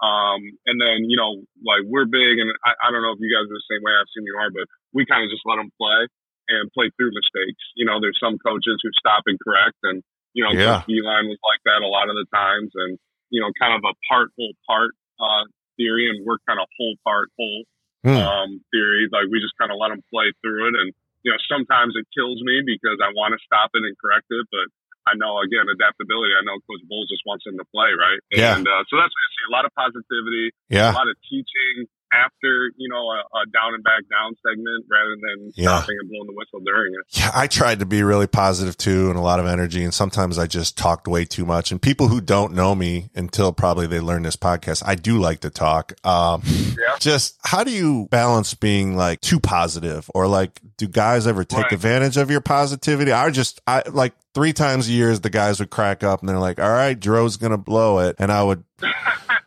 [0.00, 3.28] Um, and then, you know, like we're big, and I, I don't know if you
[3.28, 4.64] guys are the same way I've seen you are, but
[4.96, 6.08] we kind of just let them play
[6.48, 7.60] and play through mistakes.
[7.76, 10.00] You know, there's some coaches who stop and correct, and
[10.32, 10.80] you know, Yeah.
[10.88, 12.96] Beilein was like that a lot of the times, and
[13.28, 15.44] you know, kind of a part whole part uh,
[15.76, 17.64] theory, and we're kind of whole part whole
[18.00, 18.16] Hmm.
[18.16, 19.04] um, theory.
[19.12, 22.08] Like we just kind of let them play through it, and you know, sometimes it
[22.16, 24.66] kills me because I want to stop it and correct it, but
[25.08, 26.32] I know again adaptability.
[26.36, 28.20] I know Coach Boals just wants him to play, right?
[28.30, 28.56] Yeah.
[28.56, 29.44] And uh, so that's what I see.
[29.48, 30.92] A lot of positivity, yeah.
[30.92, 35.14] a lot of teaching after you know a, a down and back down segment, rather
[35.14, 35.78] than Yeah.
[35.78, 37.18] stopping and blowing the whistle during it.
[37.18, 37.30] yeah.
[37.32, 39.84] I tried to be really positive too, and a lot of energy.
[39.84, 41.70] And sometimes I just talked way too much.
[41.70, 45.40] And people who don't know me until probably they learn this podcast, I do like
[45.40, 45.92] to talk.
[46.04, 46.96] Um, Yeah.
[46.98, 51.64] just how do you balance being like too positive or like do guys ever take
[51.64, 51.72] Right.
[51.72, 55.70] advantage of your positivity i just i like three times a year the guys would
[55.70, 58.64] crack up and they're like all right Dro's gonna blow it and i would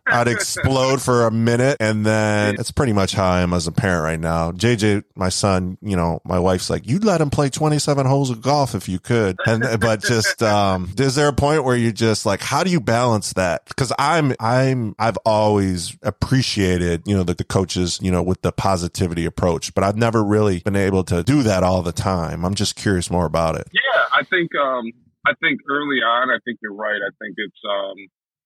[0.06, 3.72] I'd explode for a minute, and then it's pretty much how I am as a
[3.72, 4.52] parent right now.
[4.52, 8.42] JJ, my son, you know, my wife's like, you'd let him play 27 holes of
[8.42, 9.38] golf if you could.
[9.48, 12.80] And, but just, um, is there a point where you just like, how do you
[12.80, 13.74] balance that?
[13.76, 18.52] Cause I'm, I'm, I've always appreciated, you know, the, the coaches, you know, with the
[18.52, 22.46] positivity approach, but I've never really been able to do that all the time.
[22.46, 23.68] I'm just curious more about it.
[23.72, 23.82] Yeah.
[24.14, 24.90] I think, um,
[25.24, 27.00] I think early on, I think you're right.
[27.00, 27.96] I think it's, um,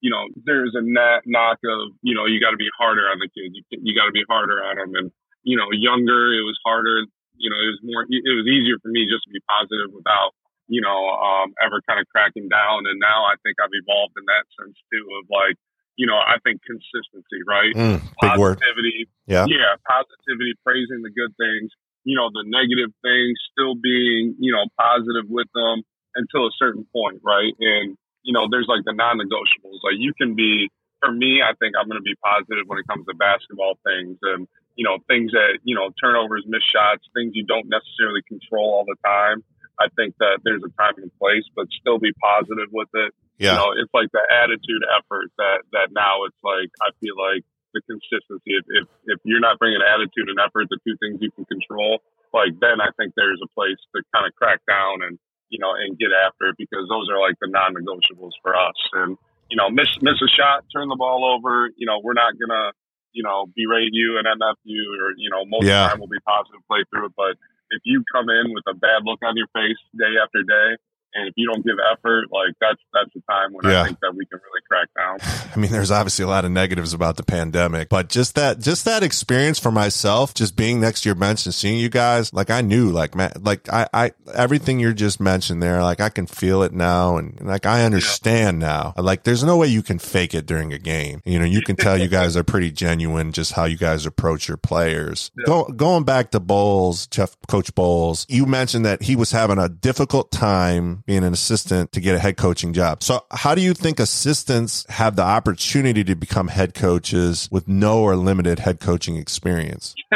[0.02, 3.32] you know, there's a knock of, you know, you got to be harder on the
[3.34, 3.58] kids.
[3.58, 4.94] You, you got to be harder on them.
[4.94, 5.08] And,
[5.42, 7.02] you know, younger, it was harder.
[7.34, 10.38] You know, it was more, it was easier for me just to be positive without,
[10.70, 12.86] you know, um, ever kind of cracking down.
[12.86, 15.58] And now I think I've evolved in that sense too of like,
[15.98, 17.74] you know, I think consistency, right?
[17.74, 19.10] Mm, big positivity.
[19.10, 19.26] Word.
[19.26, 19.46] Yeah.
[19.50, 19.82] Yeah.
[19.82, 21.74] Positivity, praising the good things,
[22.06, 25.82] you know, the negative things, still being, you know, positive with them
[26.18, 27.54] until a certain point, right?
[27.62, 29.86] And, you know, there's like the non-negotiables.
[29.86, 30.68] Like you can be,
[31.00, 34.18] for me, I think I'm going to be positive when it comes to basketball things
[34.26, 38.74] and, you know, things that, you know, turnovers, missed shots, things you don't necessarily control
[38.74, 39.46] all the time.
[39.78, 43.14] I think that there's a time and place, but still be positive with it.
[43.38, 43.54] Yeah.
[43.54, 47.46] You know, it's like the attitude effort that, that now it's like, I feel like
[47.78, 48.58] the consistency.
[48.58, 52.02] If, if, if you're not bringing attitude and effort, the two things you can control,
[52.34, 55.74] like then I think there's a place to kind of crack down and, you know,
[55.74, 58.78] and get after it because those are like the non-negotiables for us.
[58.94, 59.18] And
[59.50, 61.70] you know, miss miss a shot, turn the ball over.
[61.78, 62.72] You know, we're not gonna,
[63.14, 65.84] you know, berate you and MF you, or you know, most yeah.
[65.84, 67.16] of the time we'll be positive play through it.
[67.16, 67.40] But
[67.72, 70.78] if you come in with a bad look on your face day after day,
[71.18, 73.82] and if you don't give effort, like that's that's the time when Yeah.
[73.82, 75.18] I think that we can really crack down.
[75.56, 78.86] I mean, there's obviously a lot of negatives about the pandemic, but just that, just
[78.86, 82.50] that experience for myself, just being next to your bench and seeing you guys, like
[82.50, 86.28] I knew, like, man, like I, I, everything you're just mentioned there, like I can
[86.28, 87.18] feel it now.
[87.18, 90.78] And like, I understand now, like, there's no way you can fake it during a
[90.80, 91.22] game.
[91.26, 94.48] You know, you can tell you guys are pretty genuine, just how you guys approach
[94.48, 95.32] your players.
[95.46, 99.70] Go, going back to Boals, Jeff, Coach Boals, you mentioned that he was having a
[99.70, 103.02] difficult time being an assistant to get a head coaching job.
[103.02, 108.02] So how do you think assistants have the opportunity to become head coaches with no
[108.02, 109.96] or limited head coaching experience?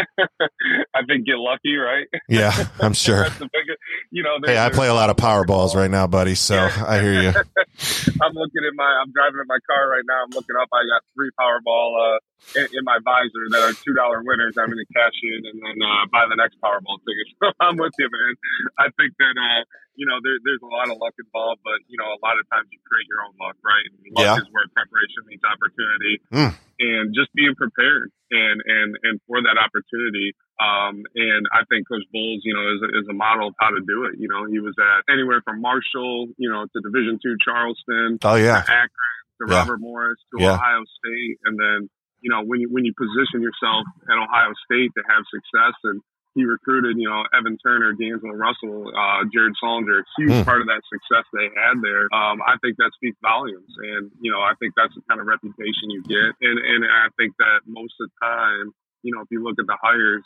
[0.93, 2.07] I think get lucky, right?
[2.27, 2.51] Yeah,
[2.81, 3.23] I'm sure.
[3.23, 3.79] Biggest,
[4.11, 6.35] you know, Hey, I play a lot of power balls right now, buddy.
[6.35, 7.29] So I hear you.
[8.21, 10.23] I'm looking at my, I'm driving in my car right now.
[10.25, 10.67] I'm looking up.
[10.73, 12.19] I got three Powerball uh,
[12.55, 14.55] in, in my visor that are two dollar winners.
[14.59, 17.27] I'm going to cash in and then uh, buy the next Powerball ticket.
[17.41, 18.33] So I'm with you, man.
[18.77, 19.61] I think that uh,
[19.97, 22.45] you know there, there's a lot of luck involved, but you know a lot of
[22.53, 23.81] times you create your own luck, right?
[23.89, 24.41] And luck Yeah.
[24.43, 26.51] is where preparation meets opportunity, Mm.
[26.79, 30.33] and just being prepared and and and for that opportunity.
[30.61, 33.73] Um, and I think Coach Boals, you know, is a, is a model of how
[33.73, 34.21] to do it.
[34.21, 38.35] You know, he was at anywhere from Marshall, you know, to Division two Charleston, Oh
[38.37, 38.61] yeah.
[38.61, 39.57] to Akron, to Yeah.
[39.65, 40.53] Robert Morris, to Yeah.
[40.61, 41.89] Ohio State, and then
[42.21, 46.01] you know when you when you position yourself at Ohio State to have success, and
[46.33, 50.47] he recruited you know Evan Turner, D'Angelo Russell, uh, Jared Sullinger, a huge Hmm.
[50.47, 52.07] part of that success they had there.
[52.15, 55.27] Um, I think that speaks volumes, and you know I think that's the kind of
[55.27, 58.71] reputation you get, and and I think that most of the time.
[59.03, 60.21] You know, if you look at the hires,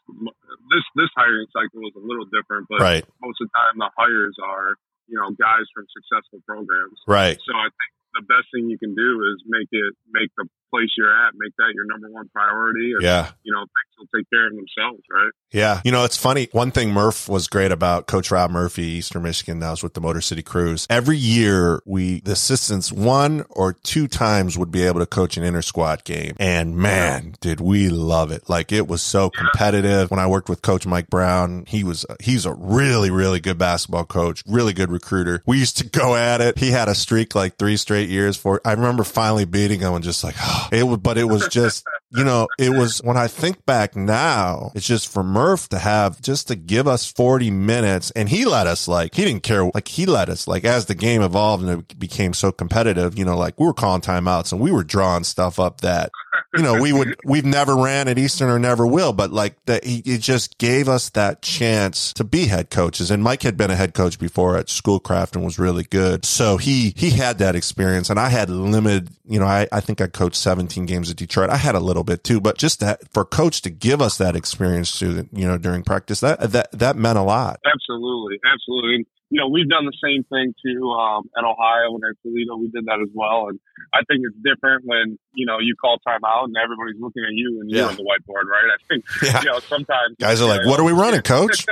[0.67, 3.05] this this hiring cycle is a little different, but Right.
[3.23, 4.75] most of the time the hires are,
[5.07, 6.99] you know, guys from successful programs.
[7.07, 7.39] Right.
[7.39, 10.89] So I think the best thing you can do is make it make the place
[10.97, 13.31] you're at, make that your number one priority, and Yeah.
[13.43, 15.31] you know things will take care of themselves, right?
[15.51, 15.81] Yeah.
[15.85, 16.49] You know, it's funny.
[16.51, 20.01] One thing Murph was great about Coach Rob Murphy, Eastern Michigan, that was with the
[20.01, 20.85] Motor City Cruise.
[20.89, 25.43] Every year we, the assistants one or two times would be able to coach an
[25.43, 26.35] inter squad game.
[26.39, 28.49] And man, did we love it.
[28.49, 30.11] Like it was so competitive.
[30.11, 34.05] When I worked with Coach Mike Brown, he was, he's a really, really good basketball
[34.05, 35.41] coach, really good recruiter.
[35.45, 36.57] We used to go at it.
[36.59, 40.03] He had a streak like three straight years for, I remember finally beating him and
[40.03, 40.35] just like,
[40.71, 44.85] it but it was just, you know, it was when I think back now, it's
[44.85, 48.87] just for Murph to have just to give us 40 minutes and he let us
[48.87, 49.69] like, he didn't care.
[49.73, 53.25] Like he let us like as the game evolved and it became so competitive, you
[53.25, 56.11] know, like we were calling timeouts and we were drawing stuff up that,
[56.55, 59.83] you know, we would, we've never ran at Eastern or never will, but like that,
[59.83, 63.11] he, it just gave us that chance to be head coaches.
[63.11, 66.25] And Mike had been a head coach before at Schoolcraft and was really good.
[66.25, 70.01] So he, he had that experience and I had limited, you know, I, I think
[70.01, 71.49] I coached 17 games at Detroit.
[71.49, 74.35] I had a little bit too, but just that for coach to give us that
[74.35, 77.59] experience to, you know, during practice, that, that, that meant a lot.
[77.65, 79.05] Absolutely, absolutely.
[79.33, 82.61] You know, we've done the same thing too um, at Ohio and at Toledo.
[82.61, 83.57] We did that as well, and
[83.91, 87.59] I think it's different when you know you call timeout and everybody's looking at you
[87.59, 87.89] and you're Yeah.
[87.89, 88.69] on the whiteboard, right?
[88.69, 89.41] I think Yeah.
[89.41, 91.65] you know sometimes Guys are like, what are we running, coach?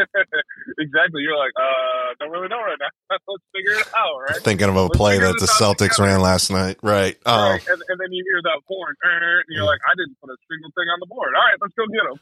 [0.82, 1.22] exactly.
[1.22, 2.90] You're like, uh, don't really know right now.
[3.30, 4.42] Let's figure it out, right?
[4.42, 6.18] Thinking of a Let's play that the Celtics together.
[6.18, 6.78] ran last night.
[6.82, 7.16] Right.
[7.26, 7.62] Um, right.
[7.70, 10.38] And, and then you hear that horn, er, and you're like, I didn't put a
[10.50, 11.38] single thing on the board.
[11.38, 12.18] All right, let's go get them.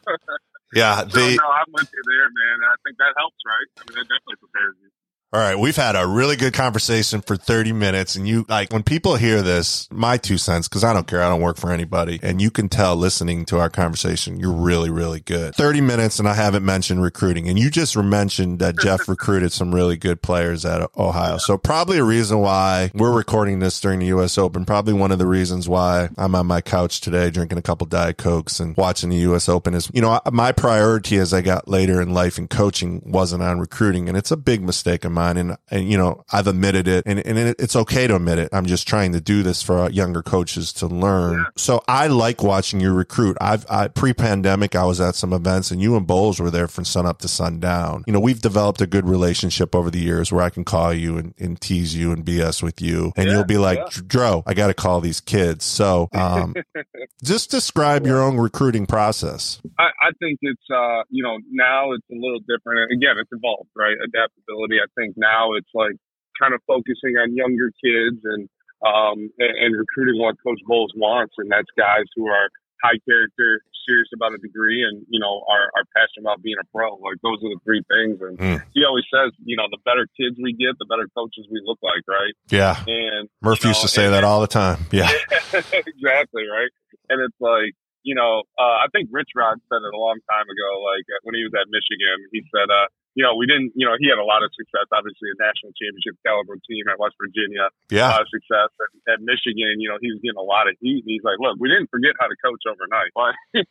[0.76, 1.08] yeah.
[1.08, 2.58] so, no, I'm with you there, man.
[2.68, 3.68] I think that helps, right?
[3.80, 4.92] I mean, that definitely prepares you.
[5.34, 8.84] All right, we've had a really good conversation for 30 minutes and you like when
[8.84, 12.20] people hear this, my two cents cuz I don't care, I don't work for anybody
[12.22, 15.56] and you can tell listening to our conversation you're really really good.
[15.56, 19.74] 30 minutes and I haven't mentioned recruiting and you just mentioned that Jeff recruited some
[19.74, 21.38] really good players at Ohio.
[21.38, 25.20] So probably a reason why we're recording this during the US Open, probably one of
[25.20, 29.10] the reasons why I'm on my couch today drinking a couple diet cokes and watching
[29.10, 32.50] the US Open is, you know, my priority as I got later in life and
[32.50, 36.24] coaching wasn't on recruiting and it's a big mistake of mine and, and you know
[36.32, 38.50] i've admitted it and, and it's okay to admit it.
[38.54, 41.40] I'm just trying to do this for younger coaches to learn.
[41.40, 41.46] Yeah.
[41.56, 43.38] so i like watching you recruit.
[43.40, 46.86] I've I, pre-pandemic i was at some events and you and Boals were there from
[46.86, 48.04] sun up to sundown.
[48.08, 51.18] You know we've developed a good relationship over the years where i can call you
[51.18, 53.12] and, and tease you and bs with you.
[53.16, 54.02] And Yeah, you'll be like yeah.
[54.08, 55.66] dro i gotta call these kids.
[55.66, 56.56] So um
[57.24, 59.62] just describe your own recruiting process.
[59.80, 62.80] I, I think it's uh you know now it's a little different.
[62.84, 63.96] And again it's evolved right?
[64.04, 65.96] Adaptability I think now it's like
[66.40, 68.50] kind of focusing on younger kids and
[68.86, 72.50] um and, and recruiting what Coach Boals wants and that's guys who are
[72.84, 76.66] high character serious about a degree and you know are, are passionate about being a
[76.74, 78.64] pro like those are the three things and Mm.
[78.74, 81.78] he always says you know the better kids we get the better coaches we look
[81.82, 85.10] like right yeah and murph you used to say and- that all the time yeah
[85.54, 86.72] exactly right.
[87.10, 90.48] And it's like you know, uh, I think Rich Rod said it a long time
[90.50, 90.70] ago.
[90.82, 93.84] Like uh, when he was at Michigan, he said, uh, you know, we didn't, you
[93.84, 94.88] know, he had a lot of success.
[94.88, 98.92] Obviously, a national championship caliber team at West Virginia, a yeah lot of success at,
[99.12, 99.84] at Michigan.
[99.84, 101.04] You know, he was getting a lot of heat.
[101.04, 103.12] And he's like, look, we didn't forget how to coach overnight.
[103.12, 103.36] Like,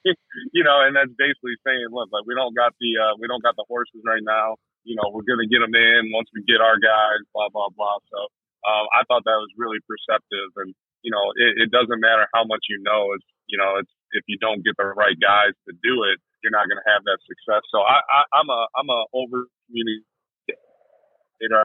[0.57, 3.41] you know, and that's basically saying, look, like we don't got the uh, we don't
[3.41, 4.61] got the horses right now.
[4.85, 7.25] You know, we're gonna get them in once we get our guys.
[7.33, 7.97] Blah blah blah.
[8.13, 8.21] So
[8.69, 12.45] um, I thought that was really perceptive, and you know, it, it doesn't matter how
[12.45, 13.17] much you know.
[13.17, 16.55] It's you know, it's if you don't get the right guys to do it, you're
[16.55, 17.63] not going to have that success.
[17.71, 21.65] So I, I, I'm a I'm a over communicator.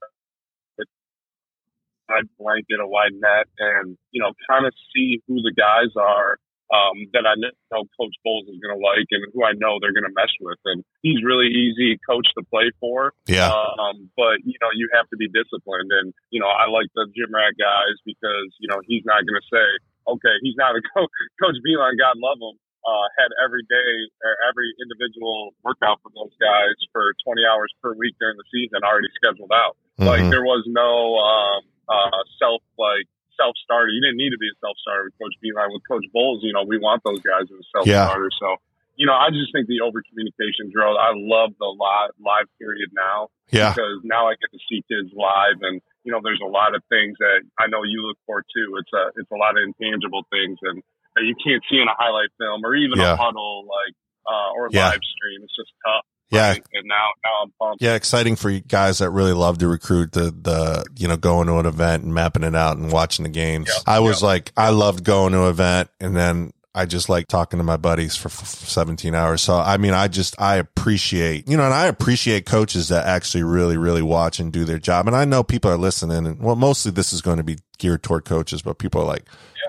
[2.05, 6.37] I blanket a wide net and you know kind of see who the guys are
[6.73, 9.93] um, that I know Coach Boals is going to like and who I know they're
[9.93, 10.57] going to mesh with.
[10.65, 13.13] And he's really easy coach to play for.
[13.27, 16.89] yeah Um, but you know, you have to be disciplined, and you know, I like
[16.97, 19.67] the gym rat guys because you know he's not going to say,
[20.09, 21.11] okay, he's not a coach.
[21.41, 23.91] Coach Beilein, God love him, uh, had every day
[24.23, 28.85] or every individual workout for those guys for 20 hours per week during the season
[28.85, 29.73] already scheduled out.
[29.97, 30.29] Like Mhm.
[30.29, 33.09] there was no um, uh, self like
[33.41, 33.89] self starter.
[33.89, 35.73] You didn't need to be a self starter with Coach Beilein.
[35.73, 38.05] With Coach Boals, you know, we want those guys as a self Yeah.
[38.05, 38.35] starters.
[38.39, 38.55] So.
[38.97, 40.95] You know, I just think the over communication drill.
[40.97, 45.11] I love the live live period now yeah because now I get to see kids
[45.11, 48.39] live, and you know, there's a lot of things that I know you look for
[48.55, 48.77] too.
[48.79, 50.79] It's a it's a lot of intangible things, and
[51.15, 53.13] that you can't see in a highlight film or even Yeah.
[53.13, 53.95] a huddle like
[54.29, 54.89] uh, or Yeah.
[54.89, 55.41] live stream.
[55.43, 56.03] It's just tough.
[56.31, 56.63] yeah right?
[56.73, 57.81] And now now I'm pumped.
[57.83, 61.47] Yeah, exciting for you guys that really love to recruit the the you know going
[61.47, 63.67] to an event and mapping it out and watching the games.
[63.69, 67.27] Yeah, I was like, I loved going to an event, and then I just like
[67.27, 69.41] talking to my buddies for f- 17 hours.
[69.43, 73.43] So I mean, I just I appreciate you know, and I appreciate coaches that actually
[73.43, 75.07] really really watch and do their job.
[75.07, 78.01] And I know people are listening, and well, mostly this is going to be geared
[78.03, 79.25] toward coaches, but people are like,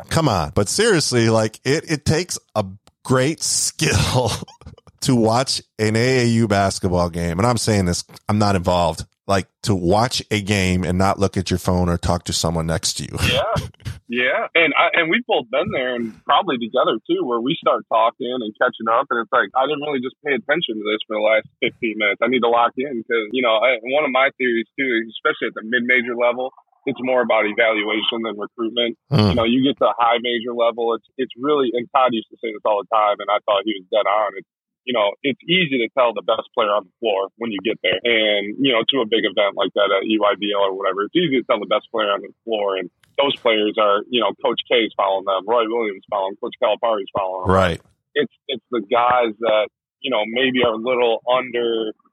[0.11, 0.53] come on.
[0.55, 2.65] But seriously, like it it takes a
[3.05, 4.31] great skill
[5.01, 9.05] to watch an AAU basketball game, and I'm saying this, I'm not involved.
[9.27, 12.69] Like to watch a game and not look at your phone or talk to someone
[12.71, 13.19] next to you.
[13.27, 13.59] Yeah,
[14.07, 17.83] yeah, and I, and we've both been there and probably together too, where we start
[17.91, 21.03] talking and catching up, and it's like I didn't really just pay attention to this
[21.11, 22.23] for the last 15 minutes.
[22.23, 25.51] I need to lock in because you know I, one of my theories too, especially
[25.51, 26.55] at the mid-major level,
[26.87, 28.97] it's more about evaluation than recruitment.
[29.11, 29.29] Mm.
[29.31, 32.39] You know, you get to high major level, it's it's really and Tod used to
[32.41, 34.39] say this all the time, and I thought he was dead on.
[34.39, 34.49] It's
[34.87, 37.75] you know, it's easy to tell the best player on the floor when you get
[37.83, 37.99] there.
[37.99, 41.43] And, you know, to a big event like that at EYBL or whatever, it's easy
[41.43, 42.79] to tell the best player on the floor.
[42.79, 47.11] And those players are, you know, Coach K's following them, Roy Williams following, Coach Calipari's
[47.11, 47.55] following them.
[47.59, 47.81] Right.
[48.15, 49.69] It's it's the guys that,
[50.01, 51.19] you know, maybe are a little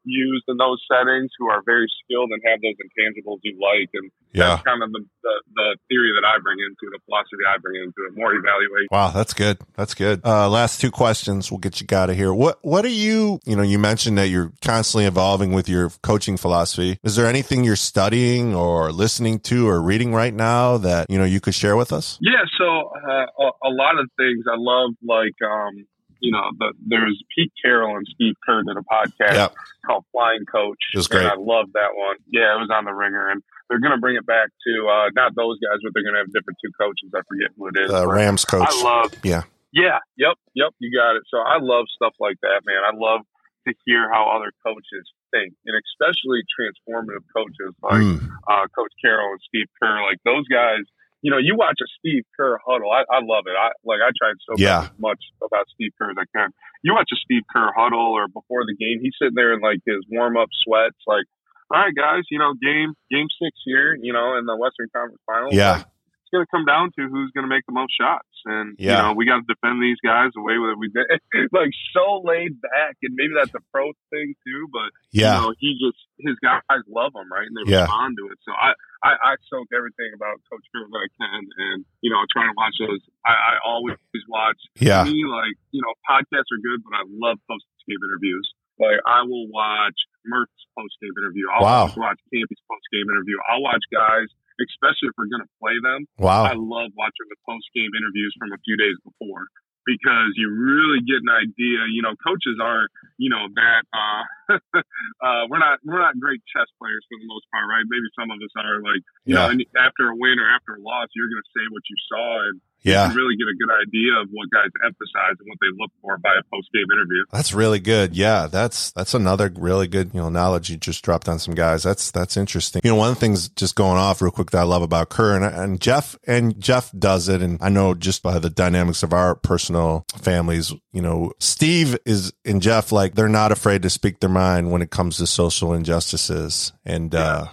[0.08, 3.90] underused in those settings who are very skilled and have those intangibles you like.
[3.94, 4.50] And Yeah.
[4.50, 7.58] that's kind of the, the, the theory that I bring into it, the philosophy I
[7.60, 8.88] bring into it, more evaluation.
[8.92, 9.58] Wow, that's good.
[9.76, 10.22] That's good.
[10.26, 11.52] Uh, last two questions.
[11.52, 12.34] We'll get you out of here.
[12.34, 13.40] What What are you?
[13.46, 16.98] You know, you mentioned that you're constantly evolving with your coaching philosophy.
[17.04, 21.26] Is there anything you're studying or listening to or reading right now that you know
[21.26, 22.18] you could share with us?
[22.22, 22.66] Yeah, so
[23.08, 25.86] uh, a, a lot of things I love, like um,
[26.24, 29.54] you know, the, there's Pete Carroll and Steve Kerr did a podcast Yep.
[29.86, 30.80] called Flying Coach.
[30.96, 31.28] It was and great.
[31.28, 32.16] I love that one.
[32.32, 33.28] Yeah, it was on the ringer.
[33.28, 36.16] And they're going to bring it back to, uh, not those guys, but they're going
[36.16, 37.12] to have different two coaches.
[37.12, 37.92] I forget who it is.
[37.92, 38.64] The Rams coach.
[38.64, 39.12] I love.
[39.22, 39.44] Yeah.
[39.76, 40.00] Yeah.
[40.16, 40.40] Yep.
[40.56, 40.72] Yep.
[40.80, 41.24] You got it.
[41.28, 42.80] So I love stuff like that, man.
[42.88, 43.28] I love
[43.68, 48.20] to hear how other coaches think, and especially transformative coaches like Mm.
[48.48, 50.04] uh, Coach Carroll and Steve Kerr.
[50.04, 50.84] Like those guys,
[51.24, 52.92] you know, you watch a Steve Kerr huddle.
[52.92, 53.56] I, I love it.
[53.58, 54.04] I like.
[54.04, 54.90] I tried so Yeah.
[55.00, 56.52] much about Steve Kerr as I can.
[56.84, 59.80] You watch a Steve Kerr huddle or before the game, he's sitting there in like
[59.88, 61.26] his warm up sweats, like.
[61.74, 62.22] All right, guys.
[62.30, 63.98] You know, game game six here.
[64.00, 65.56] You know, in the Western Conference Finals.
[65.56, 65.72] Yeah.
[65.82, 65.88] Like,
[66.22, 68.28] it's going to come down to who's going to make the most shots.
[68.46, 68.98] And, Yeah.
[68.98, 71.08] you know, we got to defend these guys the way that we did.
[71.56, 72.96] like, so laid back.
[73.04, 74.68] And maybe that's a pro thing, too.
[74.72, 75.36] But, Yeah.
[75.36, 77.48] you know, he just, his guys love him, right?
[77.48, 77.88] And they Yeah.
[77.88, 78.38] respond to it.
[78.44, 78.74] So I,
[79.04, 81.42] I, I soak everything about Coach Kerr that I can.
[81.44, 83.02] And, you know, trying to watch those.
[83.26, 84.60] I, I always watch.
[84.80, 85.04] Yeah.
[85.04, 88.48] Me, like, you know, podcasts are good, but I love post game interviews.
[88.80, 91.46] Like, I will watch Murph's post game interview.
[91.52, 91.86] I'll Wow.
[91.96, 93.38] watch Campy's post game interview.
[93.52, 94.28] I'll watch guys,
[94.62, 96.06] especially if we're going to play them.
[96.18, 96.46] Wow.
[96.46, 99.48] I love watching the post game interviews from a few days before
[99.86, 101.84] because you really get an idea.
[101.92, 104.24] You know, coaches aren't, you know, that uh,
[105.26, 107.84] uh, we're not we're not great chess players for the most part, right?
[107.88, 108.80] Maybe some of us are.
[108.80, 109.48] Like, you Yeah.
[109.48, 111.98] know, and after a win or after a loss, you're going to say what you
[112.08, 113.10] saw and Yeah.
[113.10, 116.18] you really get a good idea of what guys emphasize and what they look for
[116.18, 117.24] by a post game interview.
[117.32, 118.16] That's really good.
[118.16, 121.84] Yeah, that's that's another really good you know knowledge you just dropped on some guys.
[121.84, 122.82] That's that's interesting.
[122.84, 125.10] You know, one of the things just going off real quick that I love about
[125.10, 129.04] Kerr and, and Jeff and Jeff does it, and I know just by the dynamics
[129.04, 133.90] of our personal families, you know, Steve is and Jeff like they're not afraid to
[133.90, 137.48] speak their mind when it comes to social injustices, and uh,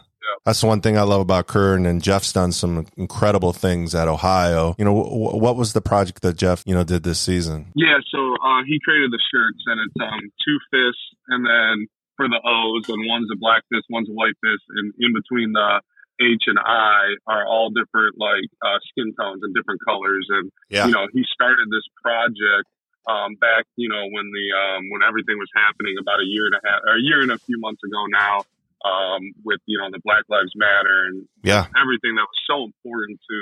[0.44, 4.08] that's the one thing I love about Kerr and Jeff's done some incredible things at
[4.08, 4.74] Ohio.
[4.78, 7.72] You know, w- what was the project that Jeff, you know, did this season?
[7.74, 12.28] Yeah, so uh, he created the shirts, and it's um, two fists, and then for
[12.28, 15.80] the O's, and one's a black fist, one's a white fist, and in between the
[16.20, 20.26] H and I are all different like uh, skin tones and different colors.
[20.28, 20.84] And Yeah.
[20.86, 22.68] you know, he started this project
[23.08, 26.54] um, back, you know, when the um, when everything was happening about a year and
[26.54, 28.44] a half, or a year and a few months ago now,
[28.84, 31.66] um, with you know the Black Lives Matter and Yeah.
[31.76, 33.36] everything that was so important to,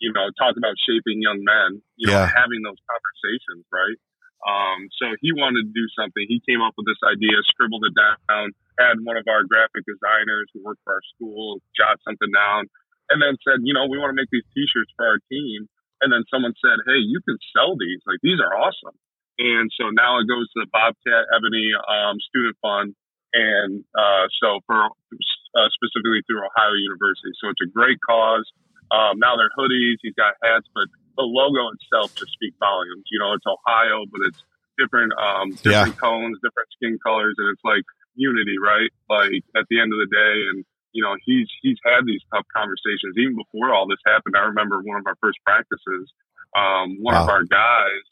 [0.00, 2.28] you know, talk about shaping young men, you know, Yeah.
[2.28, 3.98] having those conversations, right?
[4.42, 6.26] Um, so he wanted to do something.
[6.26, 10.50] He came up with this idea, scribbled it down, had one of our graphic designers
[10.52, 12.66] who worked for our school jot something down,
[13.10, 15.68] and then said, you know, we want to make these T-shirts for our team.
[16.02, 18.02] And then someone said, hey, you can sell these.
[18.04, 18.98] Like these are awesome.
[19.38, 22.94] And so now it goes to the Bobcat Ebony um, Student Fund,
[23.32, 27.32] and uh, so for uh, specifically through Ohio University.
[27.40, 28.44] So it's a great cause.
[28.92, 30.00] Um, now they're hoodies.
[30.04, 33.04] He's got hats, but the logo itself just speaks volumes.
[33.12, 34.40] You know, it's Ohio, but it's
[34.80, 35.84] different, um, Yeah.
[35.84, 37.84] different tones, different skin colors, and it's like
[38.16, 38.92] unity, right?
[39.08, 42.44] Like at the end of the day, and you know, he's he's had these tough
[42.54, 44.36] conversations even before all this happened.
[44.36, 46.12] I remember one of our first practices.
[46.52, 48.04] Um, one of our guys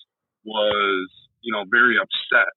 [0.44, 1.10] was,
[1.42, 2.48] you know, very upset,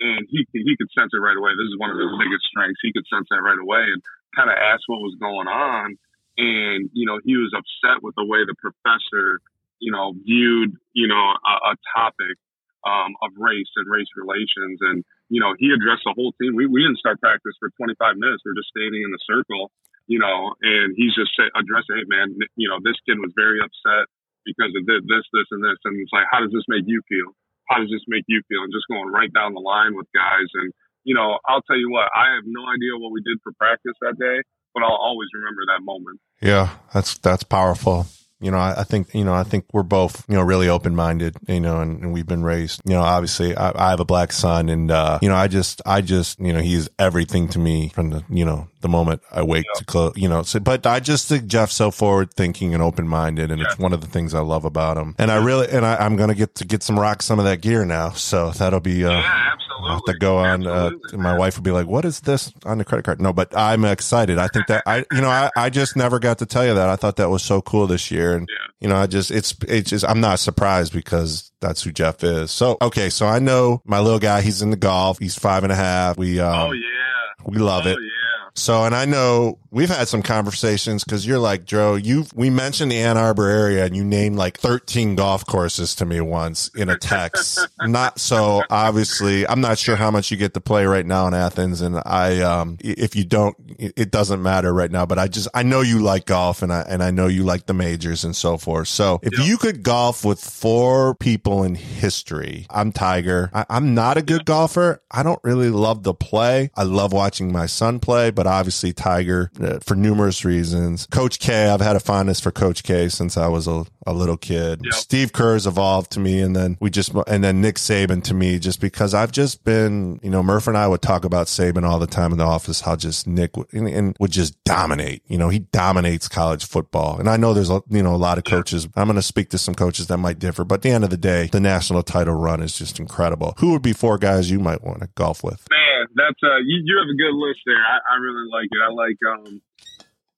[0.00, 1.52] and he he could sense it right away.
[1.54, 2.80] This is one of his biggest strengths.
[2.82, 4.02] He could sense that right away, and
[4.34, 5.96] kind of asked what was going on.
[6.36, 9.38] And you know, he was upset with the way the professor,
[9.78, 12.36] you know, viewed, you know, a, a topic
[12.82, 14.82] um, of race and race relations.
[14.82, 16.58] And you know, he addressed the whole team.
[16.58, 18.42] We we didn't start practice for 25 minutes.
[18.42, 19.70] We are just standing in the circle,
[20.10, 23.62] you know, and he's just say, addressing, hey man, you know, this kid was very
[23.62, 24.10] upset
[24.44, 25.80] because it did this, this, and this.
[25.88, 27.32] And it's like, how does this make you feel?
[27.68, 28.62] How does this make you feel?
[28.62, 30.48] And just going right down the line with guys.
[30.54, 30.72] And,
[31.04, 33.96] you know, I'll tell you what, I have no idea what we did for practice
[34.00, 34.42] that day,
[34.74, 36.20] but I'll always remember that moment.
[36.40, 38.06] Yeah, that's that's powerful.
[38.44, 40.94] You know, I, I think you know, I think we're both you know really open
[40.94, 41.36] minded.
[41.48, 42.82] You know, and, and we've been raised.
[42.84, 45.80] You know, obviously, I, I have a black son, and uh, you know, I just,
[45.86, 49.42] I just, you know, he's everything to me from the you know the moment I
[49.42, 50.12] wake to close.
[50.16, 53.62] You know, so but I just think Jeff's so forward thinking and open minded, and
[53.62, 55.14] it's one of the things I love about him.
[55.18, 57.62] And I really, and I, I'm gonna get to get some rock some of that
[57.62, 58.10] gear now.
[58.10, 59.04] So that'll be.
[59.04, 59.88] Uh, yeah, absolutely.
[59.90, 60.66] I'll have to go on.
[60.66, 63.56] Uh, my wife would be like, "What is this on the credit card?" No, but
[63.56, 64.38] I'm excited.
[64.38, 66.88] I think that I, you know, I, I just never got to tell you that.
[66.88, 68.66] I thought that was so cool this year, and Yeah.
[68.80, 72.50] you know, I just it's it's just I'm not surprised because that's who Jeff is.
[72.50, 74.40] So okay, so I know my little guy.
[74.42, 75.18] He's in the golf.
[75.18, 76.16] He's five and a half.
[76.18, 77.44] We um, Oh yeah.
[77.46, 77.98] we love oh it.
[78.00, 78.08] yeah.
[78.56, 82.92] So, and I know we've had some conversations because you're like, Dro, you we mentioned
[82.92, 86.88] the Ann Arbor area and you named like 13 golf courses to me once in
[86.88, 87.58] a text.
[87.80, 91.34] not so obviously, I'm not sure how much you get to play right now in
[91.34, 91.80] Athens.
[91.80, 95.64] And I, um, if you don't, it doesn't matter right now, but I just, I
[95.64, 98.56] know you like golf and I, and I know you like the majors and so
[98.56, 98.86] forth.
[98.86, 99.46] So if yep.
[99.48, 103.50] you could golf with four people in history, I'm Tiger.
[103.52, 105.02] I, am not a good golfer.
[105.10, 106.70] I don't really love the play.
[106.76, 111.06] I love watching my son play, but obviously Tiger uh, for numerous reasons.
[111.06, 114.36] Coach K, I've had a fondness for Coach K since I was a, a little
[114.36, 114.80] kid.
[114.84, 114.94] Yep.
[114.94, 118.58] Steve Kerr's evolved to me, and then we just and then Nick Saban to me,
[118.58, 121.98] just because I've just been, you know, Murph and I would talk about Saban all
[121.98, 125.22] the time in the office, how just Nick would, and, and would just dominate.
[125.26, 128.38] You know, he dominates college football, and I know there's a you know a lot
[128.38, 128.88] of coaches.
[128.96, 131.10] I'm going to speak to some coaches that might differ, but at the end of
[131.10, 133.54] the day, the national title run is just incredible.
[133.58, 135.66] Who would be four guys you might want to golf with?
[135.70, 135.83] Man,
[136.14, 137.78] that's uh, you, you have a good list there.
[137.78, 138.80] I, I really like it.
[138.82, 139.62] I like um,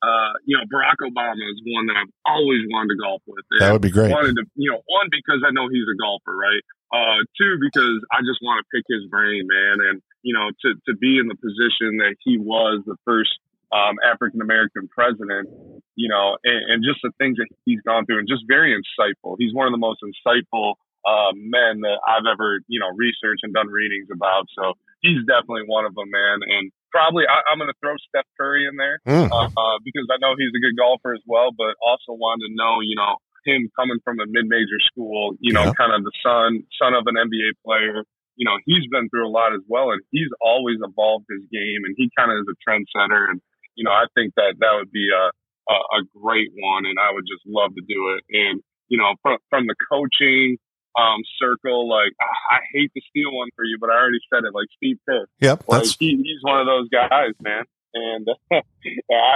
[0.03, 3.45] uh, you know, Barack Obama is one that I've always wanted to golf with.
[3.51, 4.13] And that would be great.
[4.13, 6.63] Wanted to, you know, one because I know he's a golfer, right?
[6.93, 10.69] Uh, two because I just want to pick his brain, man, and you know, to
[10.87, 13.35] to be in the position that he was, the first
[13.73, 15.51] um, African American president,
[15.97, 19.35] you know, and, and, just the things that he's gone through, and just very insightful.
[19.39, 23.53] He's one of the most insightful uh, men that I've ever, you know, researched and
[23.53, 24.47] done readings about.
[24.55, 26.41] So he's definitely one of them, man.
[26.47, 29.29] And probably I, am going to throw Steph Curry in there mm.
[29.29, 32.53] uh, uh, because I know he's a good golfer as well, but also wanted to
[32.57, 35.79] know, you know, him coming from a mid-major school, you know, yeah.
[35.79, 38.03] kind of the son son of an NBA player.
[38.37, 41.89] You know, he's been through a lot as well, and he's always evolved his game,
[41.89, 43.31] and he kind of is a trendsetter.
[43.31, 43.41] And
[43.77, 45.31] you know, I think that that would be a
[45.71, 48.23] a, a great one, and I would just love to do it.
[48.29, 50.59] And you know, from from the coaching
[50.99, 51.89] um, circle.
[51.89, 54.55] Like, I hate to steal one for you, but I already said it.
[54.55, 55.27] Like Steve Kerr.
[55.41, 57.65] Yep, like he, he's one of those guys, man.
[57.97, 58.61] And I,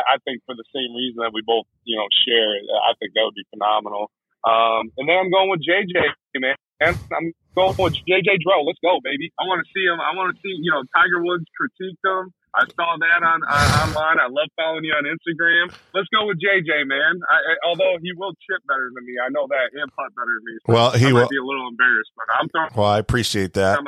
[0.04, 3.24] I think for the same reason that we both, you know, share, I think that
[3.24, 4.12] would be phenomenal.
[4.44, 5.96] Um, and then I'm going with JJ,
[6.36, 6.60] man.
[6.80, 8.60] And I'm going with JJ Dro.
[8.68, 9.32] Let's go, baby.
[9.40, 9.96] I want to see him.
[9.96, 12.36] I want to see, you know, Tiger Woods critique him.
[12.54, 14.18] I saw that on uh, online.
[14.18, 15.72] I love following you on Instagram.
[15.94, 17.20] Let's go with JJ, man.
[17.28, 20.34] I, I, although he will chip better than me, I know that, and putt better
[20.34, 20.58] than me.
[20.66, 22.70] So well, he I will be a little embarrassed, but I'm throwing.
[22.74, 23.78] Well, I appreciate that.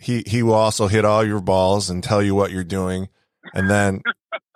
[0.00, 3.08] He he will also hit all your balls and tell you what you're doing,
[3.52, 4.02] and then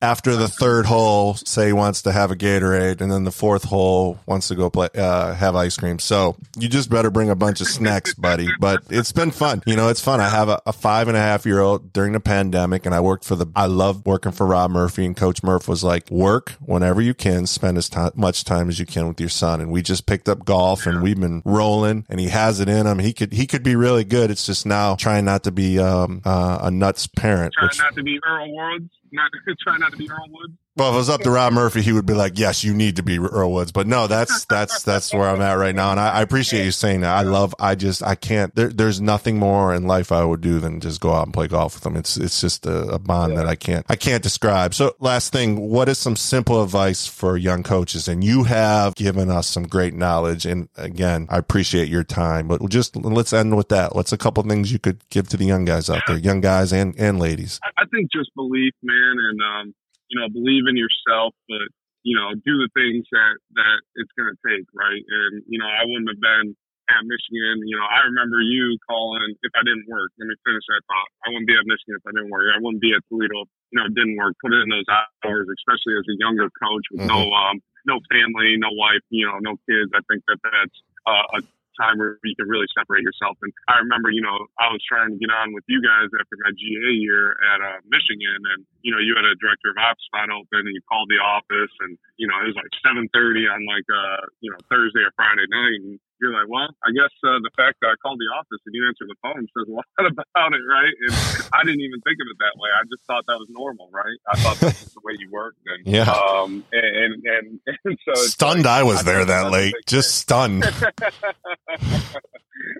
[0.00, 3.64] after the third hole, say he wants to have a Gatorade, and then the fourth
[3.64, 5.98] hole wants to go play uh, have ice cream.
[5.98, 8.48] So you just better bring a bunch of snacks, buddy.
[8.60, 9.62] But it's been fun.
[9.66, 10.20] You know, it's fun.
[10.20, 13.00] I have a, a five and a half year old during the pandemic, and I
[13.00, 13.46] worked for the.
[13.56, 17.46] I love working for Rob Murphy, and Coach Murph was like, work whenever you can,
[17.46, 19.60] spend as t- much time as you can with your son.
[19.60, 22.06] And we just picked up golf, and we've been rolling.
[22.08, 23.00] And he has it in him.
[23.00, 24.30] He could he could be really good.
[24.30, 27.54] It's just now trying not to be um, uh, a nuts parent.
[27.54, 29.30] Trying which, not to be Earl Woods not
[29.60, 30.54] try not to be Earl Woods.
[30.78, 32.96] Well, if it was up to Rob Murphy, he would be like, "Yes, you need
[32.96, 35.98] to be Earl Woods." But no, that's that's that's where I'm at right now, and
[35.98, 37.16] I, I appreciate you saying that.
[37.16, 37.52] I love.
[37.58, 38.54] I just I can't.
[38.54, 41.48] There, there's nothing more in life I would do than just go out and play
[41.48, 41.96] golf with them.
[41.96, 43.40] It's it's just a, a bond yeah.
[43.40, 44.72] that I can't I can't describe.
[44.72, 48.06] So, last thing, what is some simple advice for young coaches?
[48.06, 52.46] And you have given us some great knowledge, and again, I appreciate your time.
[52.46, 53.96] But just let's end with that.
[53.96, 56.72] What's a couple things you could give to the young guys out there, young guys
[56.72, 57.58] and and ladies?
[57.76, 59.66] I think just belief, man, and um,
[60.08, 61.68] you know, believe in yourself, but
[62.02, 65.02] you know, do the things that that it's going to take, right?
[65.02, 66.56] And you know, I wouldn't have been
[66.88, 67.68] at Michigan.
[67.68, 70.08] You know, I remember you calling if I didn't work.
[70.16, 71.10] Let me finish that thought.
[71.24, 72.48] I wouldn't be at Michigan if I didn't work.
[72.48, 73.44] I wouldn't be at Toledo.
[73.72, 74.36] You know, it didn't work.
[74.40, 77.12] Put in those hours, especially as a younger coach with mm-hmm.
[77.12, 79.92] no um no family, no wife, you know, no kids.
[79.92, 80.78] I think that that's
[81.08, 81.40] uh, a
[81.78, 83.38] time where you can really separate yourself.
[83.40, 86.36] And I remember, you know, I was trying to get on with you guys after
[86.42, 90.02] my GA year at uh, Michigan, and you know, you had a director of ops
[90.10, 93.62] spot open, and you called the office, and you know, it was like 7:30 on
[93.64, 97.38] like uh, you know Thursday or Friday night, and you're like, well, I guess uh,
[97.42, 99.86] the fact that I called the office and you answered the phone says a lot
[99.98, 100.94] about it, right?
[101.06, 101.14] And
[101.52, 102.70] I didn't even think of it that way.
[102.74, 104.18] I just thought that was normal, right?
[104.26, 105.58] I thought that was the way you worked.
[105.66, 106.10] And, yeah.
[106.10, 110.62] Um, and, and, and, so stunned like, I was I there that late, just stunned.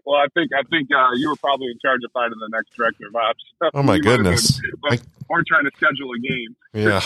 [0.05, 2.75] well, I think, I think, uh, you were probably in charge of finding the next
[2.75, 3.45] director of ops.
[3.75, 4.61] Oh my goodness.
[4.89, 6.57] Been, or trying to schedule a game.
[6.73, 7.01] Yeah.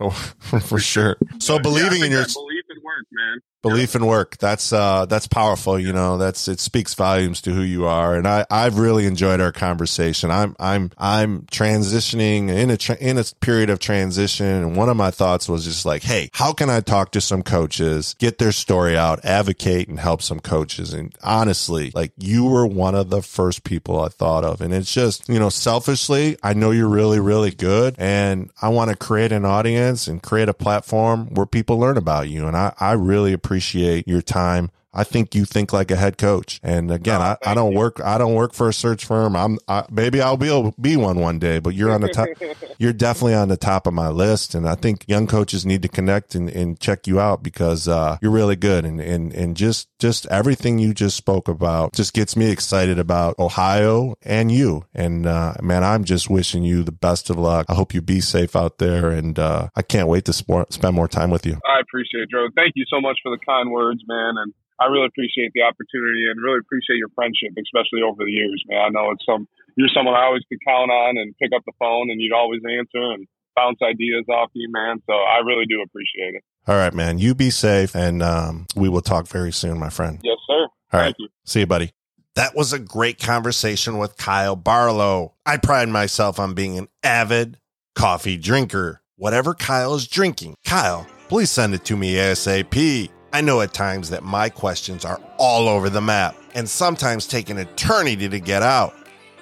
[0.00, 1.16] Oh, for sure.
[1.38, 3.40] So believing yeah, in your belief in work, man.
[3.62, 4.36] Belief and work.
[4.38, 6.18] That's uh that's powerful you know.
[6.18, 8.16] That's it speaks volumes to who you are.
[8.16, 10.30] And i i've really enjoyed our conversation.
[10.30, 14.96] I'm i'm i'm transitioning in a tra- in a period of transition and one of
[14.96, 18.52] my thoughts was just like hey how can i talk to some coaches get their
[18.52, 20.92] story out advocate and help some coaches?
[20.92, 24.60] And honestly like you were one of the first people i thought of.
[24.60, 28.90] And it's just you know selfishly i know you're really really good and i want
[28.90, 32.48] to create an audience and create a platform where people learn about you.
[32.48, 34.70] And i i really appreciate appreciate your time.
[34.94, 36.60] I think you think like a head coach.
[36.62, 37.78] And again, oh, I, I don't you.
[37.78, 39.34] work, I don't work for a search firm.
[39.34, 42.28] I'm, I, maybe I'll be, be one one day, but you're on the top,
[42.78, 44.54] you're definitely on the top of my list.
[44.54, 48.18] And I think young coaches need to connect and, and check you out because, uh,
[48.20, 48.84] you're really good.
[48.84, 53.38] And, and, and just, just everything you just spoke about just gets me excited about
[53.38, 54.84] Ohio and you.
[54.94, 57.66] And, uh, man, I'm just wishing you the best of luck.
[57.68, 59.10] I hope you be safe out there.
[59.10, 61.58] And, uh, I can't wait to spend more time with you.
[61.66, 62.48] I appreciate it, Joe.
[62.54, 64.34] Thank you so much for the kind words, man.
[64.36, 68.62] And, I really appreciate the opportunity and really appreciate your friendship, especially over the years,
[68.68, 68.80] man.
[68.80, 69.46] I know it's some
[69.76, 72.60] you're someone I always could count on and pick up the phone and you'd always
[72.64, 75.02] answer and bounce ideas off you, man.
[75.06, 76.44] So I really do appreciate it.
[76.66, 77.18] All right, man.
[77.18, 80.20] You be safe and um, we will talk very soon, my friend.
[80.22, 80.62] Yes, sir.
[80.62, 81.14] All Thank right.
[81.18, 81.28] you.
[81.44, 81.92] See you, buddy.
[82.34, 85.34] That was a great conversation with Kyle Barlow.
[85.44, 87.58] I pride myself on being an avid
[87.94, 89.02] coffee drinker.
[89.16, 93.10] Whatever Kyle is drinking, Kyle, please send it to me ASAP.
[93.34, 97.48] I know at times that my questions are all over the map and sometimes take
[97.48, 98.94] an eternity to get out.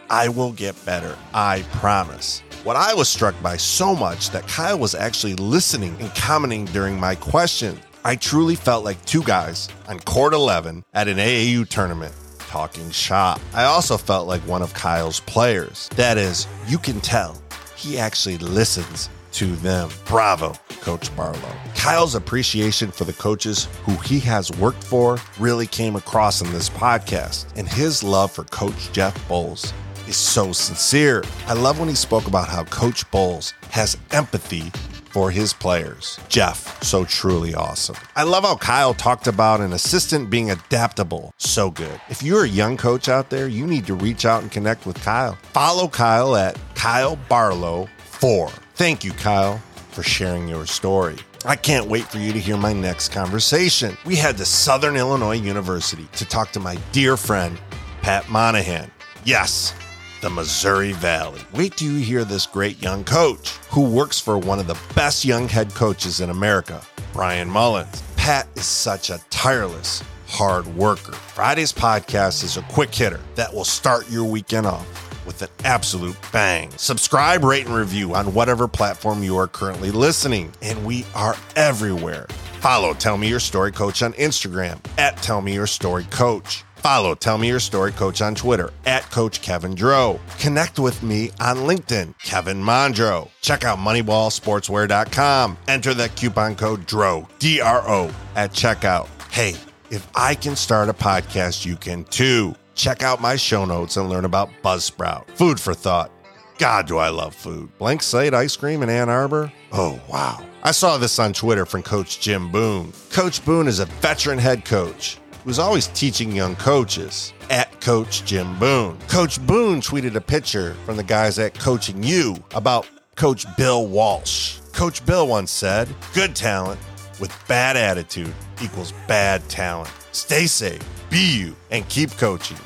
[0.09, 2.41] I will get better, I promise.
[2.62, 7.01] What I was struck by so much that Kyle was actually listening and commenting during
[7.01, 7.80] my question.
[8.05, 13.41] I truly felt like two guys on court 11 at an AAU tournament talking shop.
[13.55, 15.88] I also felt like one of Kyle's players.
[15.97, 17.41] That is, you can tell
[17.74, 19.88] he actually listens to them.
[20.06, 21.52] Bravo, Coach Barlow.
[21.74, 26.68] Kyle's appreciation for the coaches who he has worked for really came across in this
[26.70, 29.72] podcast, and his love for Coach Jeff Boals
[30.08, 31.22] is so sincere.
[31.46, 34.70] I love when he spoke about how Coach Boals has empathy
[35.10, 36.18] for his players.
[36.28, 37.96] Jeff, so truly awesome.
[38.16, 41.32] I love how Kyle talked about an assistant being adaptable.
[41.36, 42.00] So good.
[42.08, 45.00] If you're a young coach out there, you need to reach out and connect with
[45.02, 45.36] Kyle.
[45.52, 48.50] Follow Kyle at Kyle Barlow 4
[48.80, 49.58] Thank you, Kyle,
[49.90, 51.16] for sharing your story.
[51.44, 53.94] I can't wait for you to hear my next conversation.
[54.06, 57.60] We head to Southern Illinois University to talk to my dear friend,
[58.00, 58.90] Pat Monahan.
[59.22, 59.74] Yes,
[60.22, 61.42] the Missouri Valley.
[61.52, 65.26] Wait till you hear this great young coach who works for one of the best
[65.26, 66.80] young head coaches in America,
[67.12, 68.02] Bryan Mullins.
[68.16, 71.12] Pat is such a tireless, hard worker.
[71.12, 75.09] Friday's podcast is a quick hitter that will start your weekend off
[75.41, 76.70] with an absolute bang.
[76.76, 80.53] Subscribe, rate, and review on whatever platform you are currently listening.
[80.62, 82.26] And we are everywhere.
[82.61, 86.64] Follow Tell Me Your Story Coach on Instagram at Tell Me Your Story Coach.
[86.76, 90.18] Follow Tell Me Your Story Coach on Twitter at Coach Kevin Dro.
[90.38, 93.28] Connect with me on LinkedIn, Kevin Mondro.
[93.41, 95.59] Check out MoneyballSportswear.com.
[95.68, 99.09] Enter the coupon code DRO, D R O, at checkout.
[99.30, 99.55] Hey,
[99.91, 102.55] if I can start a podcast, you can too.
[102.80, 105.28] Check out my show notes and learn about Buzzsprout.
[105.32, 106.10] Food for thought.
[106.56, 107.76] God, do I love food.
[107.76, 109.52] Blank Slate ice cream in Ann Arbor?
[109.70, 110.42] Oh, wow.
[110.62, 112.94] I saw this on Twitter from Coach Jim Boone.
[113.10, 118.58] Coach Boone is a veteran head coach who's always teaching young coaches at Coach Jim
[118.58, 118.98] Boone.
[119.08, 124.58] Coach Boone tweeted a picture from the guys at Coaching You about Coach Bill Walsh.
[124.72, 126.80] Coach Bill once said, Good talent
[127.20, 129.92] with bad attitude equals bad talent.
[130.12, 132.56] Stay safe, be you, and keep coaching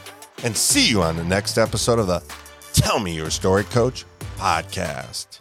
[0.45, 2.23] and see you on the next episode of the
[2.73, 4.05] Tell Me Your Story Coach
[4.37, 5.41] podcast.